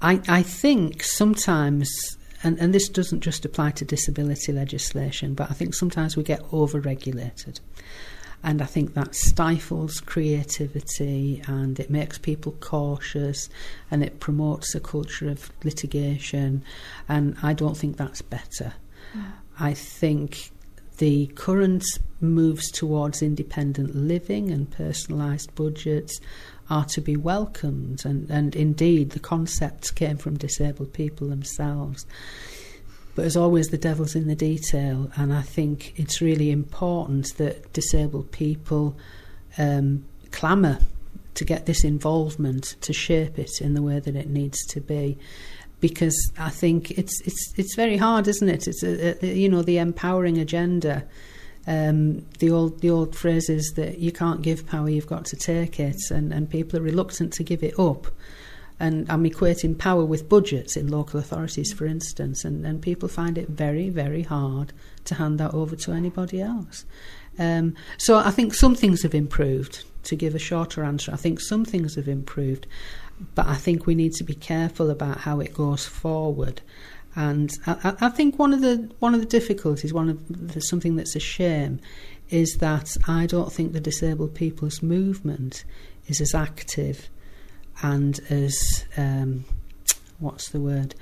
I, 0.00 0.20
I 0.28 0.42
think 0.42 1.02
sometimes, 1.02 2.16
and, 2.42 2.58
and 2.58 2.74
this 2.74 2.88
doesn't 2.88 3.20
just 3.20 3.44
apply 3.44 3.72
to 3.72 3.84
disability 3.84 4.52
legislation, 4.52 5.34
but 5.34 5.50
I 5.50 5.54
think 5.54 5.74
sometimes 5.74 6.16
we 6.16 6.22
get 6.22 6.42
over 6.52 6.80
regulated. 6.80 7.60
And 8.44 8.60
I 8.60 8.66
think 8.66 8.94
that 8.94 9.14
stifles 9.14 10.00
creativity 10.00 11.42
and 11.46 11.78
it 11.78 11.90
makes 11.90 12.18
people 12.18 12.56
cautious 12.60 13.48
and 13.90 14.02
it 14.02 14.18
promotes 14.18 14.74
a 14.74 14.80
culture 14.80 15.28
of 15.28 15.50
litigation. 15.64 16.64
And 17.08 17.36
I 17.42 17.52
don't 17.52 17.76
think 17.76 17.96
that's 17.96 18.22
better. 18.22 18.74
Mm. 19.16 19.32
I 19.60 19.74
think 19.74 20.50
the 20.98 21.28
current 21.28 21.84
moves 22.20 22.70
towards 22.70 23.22
independent 23.22 23.94
living 23.94 24.50
and 24.50 24.70
personalised 24.70 25.54
budgets 25.54 26.20
are 26.70 26.84
to 26.86 27.00
be 27.00 27.16
welcomed. 27.16 28.04
And, 28.04 28.30
and 28.30 28.54
indeed, 28.56 29.10
the 29.10 29.20
concepts 29.20 29.90
came 29.90 30.16
from 30.16 30.38
disabled 30.38 30.92
people 30.92 31.28
themselves. 31.28 32.06
But 33.14 33.26
as 33.26 33.36
always, 33.36 33.68
the 33.68 33.78
devil's 33.78 34.14
in 34.14 34.26
the 34.26 34.34
detail, 34.34 35.10
and 35.16 35.32
I 35.32 35.42
think 35.42 35.98
it's 35.98 36.22
really 36.22 36.50
important 36.50 37.36
that 37.36 37.72
disabled 37.72 38.30
people 38.32 38.96
um, 39.58 40.04
clamour 40.30 40.78
to 41.34 41.44
get 41.44 41.66
this 41.66 41.84
involvement 41.84 42.76
to 42.82 42.92
shape 42.92 43.38
it 43.38 43.60
in 43.60 43.74
the 43.74 43.82
way 43.82 43.98
that 44.00 44.16
it 44.16 44.28
needs 44.28 44.64
to 44.66 44.80
be. 44.80 45.18
Because 45.80 46.32
I 46.38 46.50
think 46.50 46.92
it's 46.92 47.20
it's 47.22 47.52
it's 47.56 47.74
very 47.74 47.96
hard, 47.96 48.28
isn't 48.28 48.48
it? 48.48 48.68
It's 48.68 48.82
a, 48.82 49.24
a, 49.24 49.34
you 49.34 49.48
know 49.48 49.62
the 49.62 49.78
empowering 49.78 50.38
agenda. 50.38 51.04
Um, 51.66 52.26
the 52.38 52.50
old 52.50 52.80
the 52.80 52.90
old 52.90 53.16
phrase 53.16 53.48
is 53.48 53.72
that 53.76 53.98
you 53.98 54.12
can't 54.12 54.42
give 54.42 54.66
power, 54.66 54.88
you've 54.88 55.06
got 55.06 55.24
to 55.26 55.36
take 55.36 55.80
it, 55.80 56.10
and, 56.10 56.32
and 56.32 56.48
people 56.48 56.78
are 56.78 56.82
reluctant 56.82 57.32
to 57.34 57.42
give 57.42 57.62
it 57.62 57.78
up. 57.78 58.06
And 58.82 59.08
I'm 59.08 59.22
equating 59.22 59.78
power 59.78 60.04
with 60.04 60.28
budgets 60.28 60.76
in 60.76 60.88
local 60.88 61.20
authorities, 61.20 61.72
for 61.72 61.86
instance, 61.86 62.44
and, 62.44 62.66
and 62.66 62.82
people 62.82 63.08
find 63.08 63.38
it 63.38 63.48
very, 63.48 63.90
very 63.90 64.22
hard 64.22 64.72
to 65.04 65.14
hand 65.14 65.38
that 65.38 65.54
over 65.54 65.76
to 65.76 65.92
anybody 65.92 66.40
else. 66.40 66.84
Um, 67.38 67.76
so 67.96 68.16
I 68.18 68.32
think 68.32 68.54
some 68.54 68.74
things 68.74 69.02
have 69.04 69.14
improved. 69.14 69.84
To 70.06 70.16
give 70.16 70.34
a 70.34 70.40
shorter 70.40 70.82
answer, 70.82 71.12
I 71.12 71.16
think 71.16 71.38
some 71.38 71.64
things 71.64 71.94
have 71.94 72.08
improved, 72.08 72.66
but 73.36 73.46
I 73.46 73.54
think 73.54 73.86
we 73.86 73.94
need 73.94 74.14
to 74.14 74.24
be 74.24 74.34
careful 74.34 74.90
about 74.90 75.18
how 75.18 75.38
it 75.38 75.54
goes 75.54 75.86
forward. 75.86 76.60
And 77.14 77.52
I, 77.68 77.94
I 78.00 78.08
think 78.08 78.36
one 78.36 78.52
of 78.52 78.62
the 78.62 78.90
one 78.98 79.14
of 79.14 79.20
the 79.20 79.26
difficulties, 79.38 79.92
one 79.92 80.08
of 80.08 80.18
the, 80.54 80.60
something 80.60 80.96
that's 80.96 81.14
a 81.14 81.20
shame, 81.20 81.78
is 82.30 82.56
that 82.58 82.96
I 83.06 83.26
don't 83.26 83.52
think 83.52 83.72
the 83.72 83.80
disabled 83.80 84.34
people's 84.34 84.82
movement 84.82 85.64
is 86.08 86.20
as 86.20 86.34
active 86.34 87.08
and 87.82 88.20
as 88.30 88.84
um, 88.96 89.44
what's 90.22 90.50
the 90.50 90.60
word? 90.60 90.94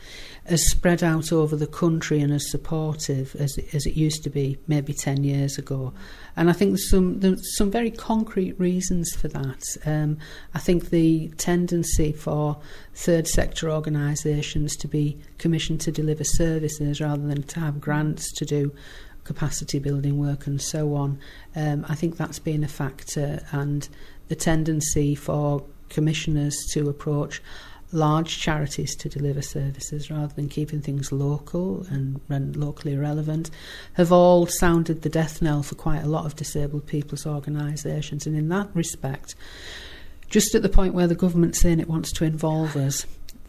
As 0.47 0.69
spread 0.71 1.03
out 1.03 1.33
over 1.33 1.55
the 1.55 1.67
country 1.67 2.21
and 2.21 2.33
as 2.33 2.51
supportive 2.51 3.37
as 3.37 3.59
as 3.73 3.87
it 3.87 3.97
used 3.97 4.25
to 4.25 4.31
be 4.31 4.59
maybe 4.67 4.93
10 4.93 5.23
years 5.23 5.59
ago. 5.59 5.93
And 6.37 6.49
I 6.49 6.53
think 6.53 6.73
there's 6.73 6.91
some 6.91 7.21
there's 7.21 7.57
some 7.57 7.71
very 7.71 7.91
concrete 7.91 8.59
reasons 8.59 9.13
for 9.15 9.29
that. 9.29 9.63
Um, 9.85 10.19
I 10.55 10.59
think 10.59 10.91
the 10.91 11.29
tendency 11.37 12.13
for 12.13 12.59
third 12.95 13.29
sector 13.29 13.71
organisations 13.71 14.77
to 14.77 14.89
be 14.89 15.19
commissioned 15.39 15.81
to 15.83 15.93
deliver 15.93 16.25
services 16.25 17.01
rather 17.01 17.27
than 17.27 17.43
to 17.45 17.61
have 17.61 17.81
grants 17.81 18.33
to 18.33 18.45
do 18.45 18.73
capacity 19.23 19.79
building 19.79 20.19
work 20.19 20.47
and 20.47 20.61
so 20.61 20.95
on 20.95 21.19
um, 21.55 21.85
I 21.89 21.95
think 21.95 22.17
that's 22.17 22.39
been 22.39 22.65
a 22.65 22.69
factor. 22.69 23.41
And 23.53 23.89
the 24.29 24.35
tendency 24.35 25.15
for 25.15 25.65
commissioners 25.91 26.57
to 26.73 26.89
approach 26.89 27.43
large 27.93 28.39
charities 28.39 28.95
to 28.97 29.09
deliver 29.09 29.43
services 29.43 30.11
rather 30.11 30.33
than 30.35 30.49
keeping 30.49 30.81
things 30.81 31.11
local 31.11 31.85
and, 31.91 32.21
locally 32.57 32.97
relevant 32.97 33.51
have 33.95 34.13
all 34.13 34.47
sounded 34.47 35.03
the 35.03 35.09
death 35.09 35.43
knell 35.43 35.63
for 35.63 35.75
quite 35.75 36.03
a 36.03 36.09
lot 36.09 36.25
of 36.25 36.37
disabled 36.37 36.87
people's 36.87 37.27
organisations. 37.27 38.27
And 38.27 38.37
in 38.37 38.49
that 38.51 38.69
respect, 38.75 39.35
just 40.29 40.55
at 40.55 40.63
the 40.63 40.69
point 40.69 40.95
where 40.95 41.09
the 41.09 41.15
government's 41.15 41.61
saying 41.61 41.81
it 41.81 41.89
wants 41.89 42.13
to 42.13 42.25
involve 42.25 42.77
us, 42.77 43.05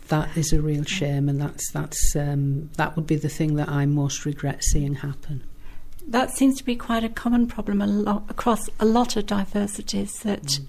that 0.08 0.36
is 0.36 0.52
a 0.52 0.62
real 0.62 0.84
shame, 0.84 1.30
and 1.30 1.40
that's 1.40 1.72
that's 1.72 2.16
um, 2.18 2.70
that 2.76 2.96
would 2.96 3.08
be 3.08 3.16
the 3.16 3.30
thing 3.30 3.56
that 3.56 3.70
I 3.70 3.86
most 3.86 4.26
regret 4.26 4.62
seeing 4.64 4.96
happen. 4.96 5.44
That 6.06 6.32
seems 6.32 6.58
to 6.58 6.66
be 6.66 6.76
quite 6.76 7.04
a 7.04 7.10
common 7.10 7.48
problem 7.48 7.82
a 7.82 7.88
lot, 7.88 8.24
across 8.28 8.70
a 8.80 8.86
lot 8.86 9.16
of 9.16 9.26
diversities 9.26 10.20
that. 10.24 10.44
Mm 10.44 10.66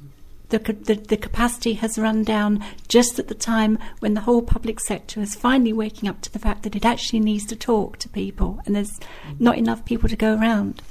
the, 0.53 0.59
the, 0.59 0.95
the 0.95 1.17
capacity 1.17 1.73
has 1.75 1.99
run 1.99 2.23
down 2.23 2.65
just 2.87 3.19
at 3.19 3.29
the 3.29 3.35
time 3.35 3.79
when 4.01 4.15
the 4.15 4.21
whole 4.21 4.43
public 4.43 4.79
sector 4.79 5.21
is 5.21 5.35
finally 5.35 5.73
waking 5.73 6.09
up 6.09 6.21
to 6.21 6.33
the 6.33 6.39
fact 6.39 6.63
that 6.63 6.77
it 6.77 6.85
actually 6.85 7.21
needs 7.21 7.47
to 7.47 7.57
talk 7.57 7.97
to 7.99 8.09
people 8.09 8.61
and 8.67 8.77
there's 8.77 9.01
not 9.39 9.57
enough 9.57 9.85
people 9.85 10.09
to 10.09 10.17
go 10.17 10.37
around. 10.37 10.83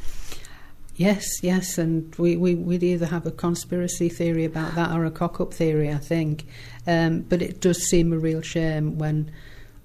Yes, 0.96 1.42
yes, 1.42 1.78
and 1.78 2.14
we, 2.16 2.36
we, 2.36 2.54
would 2.54 2.84
either 2.84 3.06
have 3.06 3.26
a 3.26 3.32
conspiracy 3.32 4.10
theory 4.10 4.46
about 4.46 4.76
that 4.76 4.92
or 4.92 5.06
a 5.06 5.12
cock 5.12 5.40
up 5.40 5.54
theory, 5.54 5.90
I 5.90 5.98
think. 5.98 6.46
Um, 6.86 7.22
but 7.22 7.42
it 7.42 7.62
does 7.62 7.88
seem 7.88 8.12
a 8.12 8.20
real 8.20 8.42
shame 8.42 8.98
when, 8.98 9.32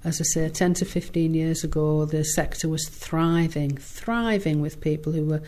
as 0.05 0.21
I 0.21 0.25
say, 0.25 0.49
10 0.49 0.75
to 0.75 0.85
15 0.85 1.33
years 1.33 1.63
ago, 1.63 2.05
the 2.05 2.25
sector 2.25 2.69
was 2.69 2.89
thriving, 2.89 3.77
thriving 3.77 4.61
with 4.61 4.81
people 4.81 5.13
who 5.13 5.25
were 5.25 5.43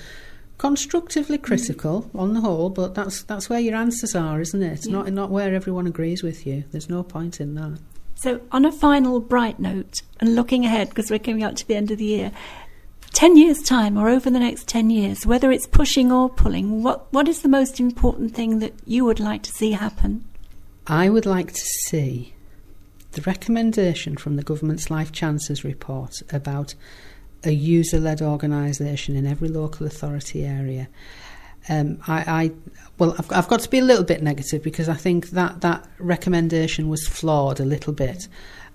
constructively 0.59 1.39
critical 1.39 2.11
on 2.15 2.35
the 2.35 2.41
whole, 2.41 2.69
but 2.69 2.95
that's 2.95 3.23
that's 3.23 3.49
where 3.49 3.61
your 3.61 3.77
answers 3.77 4.15
are, 4.15 4.41
isn't 4.41 4.63
it? 4.63 4.87
Yeah. 4.87 4.93
Not 4.93 5.13
not 5.13 5.31
where 5.31 5.55
everyone 5.55 5.87
agrees 5.87 6.23
with 6.23 6.47
you. 6.47 6.65
There's 6.73 6.91
no 6.91 7.03
point 7.03 7.41
in 7.41 7.55
that. 7.55 7.79
So, 8.17 8.41
on 8.51 8.65
a 8.65 8.73
final 8.73 9.21
bright 9.21 9.61
note, 9.61 10.03
and 10.21 10.35
looking 10.35 10.65
ahead 10.65 10.89
because 10.89 11.11
we're 11.11 11.21
coming 11.21 11.45
up 11.45 11.55
to 11.57 11.67
the 11.67 11.77
end 11.77 11.93
of 11.93 11.99
the 11.99 12.05
year, 12.05 12.33
ten 13.13 13.37
years 13.37 13.63
time 13.63 13.97
or 13.97 14.09
over 14.09 14.29
the 14.29 14.41
next 14.41 14.67
ten 14.67 14.91
years, 14.91 15.25
whether 15.25 15.51
it's 15.53 15.67
pushing 15.67 16.11
or 16.11 16.29
pulling, 16.29 16.83
what 16.83 17.13
what 17.13 17.29
is 17.29 17.43
the 17.43 17.49
most 17.49 17.79
important 17.79 18.35
thing 18.35 18.59
that 18.59 18.75
you 18.85 19.05
would 19.05 19.21
like 19.21 19.45
to 19.45 19.53
see 19.53 19.73
happen? 19.73 20.25
I 20.87 21.09
would 21.09 21.27
like 21.27 21.53
to 21.53 21.61
see 21.87 22.35
the 23.13 23.23
recommendation 23.23 24.17
from 24.17 24.37
the 24.37 24.43
government's 24.43 24.91
life 24.91 25.13
chances 25.13 25.65
report 25.65 26.23
about 26.31 26.75
a 27.45 27.51
user 27.51 28.01
led 28.01 28.21
organisation 28.21 29.17
in 29.17 29.27
every 29.27 29.49
local 29.49 29.87
authority 29.87 30.45
area. 30.45 30.89
Um, 31.69 31.99
I, 32.07 32.21
I, 32.27 32.51
well, 32.99 33.15
I've, 33.19 33.31
I've, 33.31 33.49
got 33.49 33.61
to 33.61 33.71
be 33.71 33.79
a 33.79 33.85
little 33.85 34.05
bit 34.05 34.23
negative 34.23 34.63
because 34.63 34.89
I 34.89 34.95
think 34.95 35.31
that 35.31 35.61
that 35.61 35.87
recommendation 35.99 36.89
was 36.89 37.07
flawed 37.07 37.61
a 37.61 37.65
little 37.65 37.93
bit, 37.93 38.27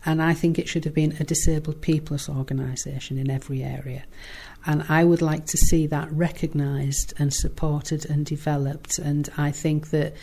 and 0.06 0.21
I 0.21 0.34
think 0.34 0.60
it 0.60 0.67
should 0.67 0.86
have 0.86 0.93
been 0.93 1.15
a 1.19 1.23
disabled 1.23 1.82
people's 1.82 2.30
organisation 2.30 3.17
in 3.17 3.32
every 3.32 3.63
area, 3.63 4.04
and 4.65 4.86
I 4.88 5.04
would 5.04 5.21
like 5.21 5.45
to 5.47 5.58
see 5.58 5.88
that 5.88 6.12
recognised 6.12 7.13
and 7.17 7.34
supported 7.34 8.06
and 8.10 8.26
developed, 8.26 8.97
and 8.97 9.30
I 9.38 9.52
think 9.52 9.89
that 9.89 10.15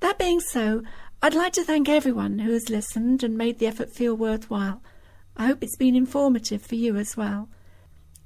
That 0.00 0.18
being 0.18 0.40
so, 0.40 0.82
I'd 1.22 1.34
like 1.34 1.52
to 1.52 1.62
thank 1.62 1.88
everyone 1.88 2.40
who 2.40 2.50
has 2.50 2.68
listened 2.68 3.22
and 3.22 3.38
made 3.38 3.60
the 3.60 3.68
effort 3.68 3.92
feel 3.92 4.16
worthwhile. 4.16 4.82
I 5.36 5.46
hope 5.46 5.62
it's 5.62 5.76
been 5.76 5.94
informative 5.94 6.62
for 6.62 6.74
you 6.74 6.96
as 6.96 7.16
well. 7.16 7.48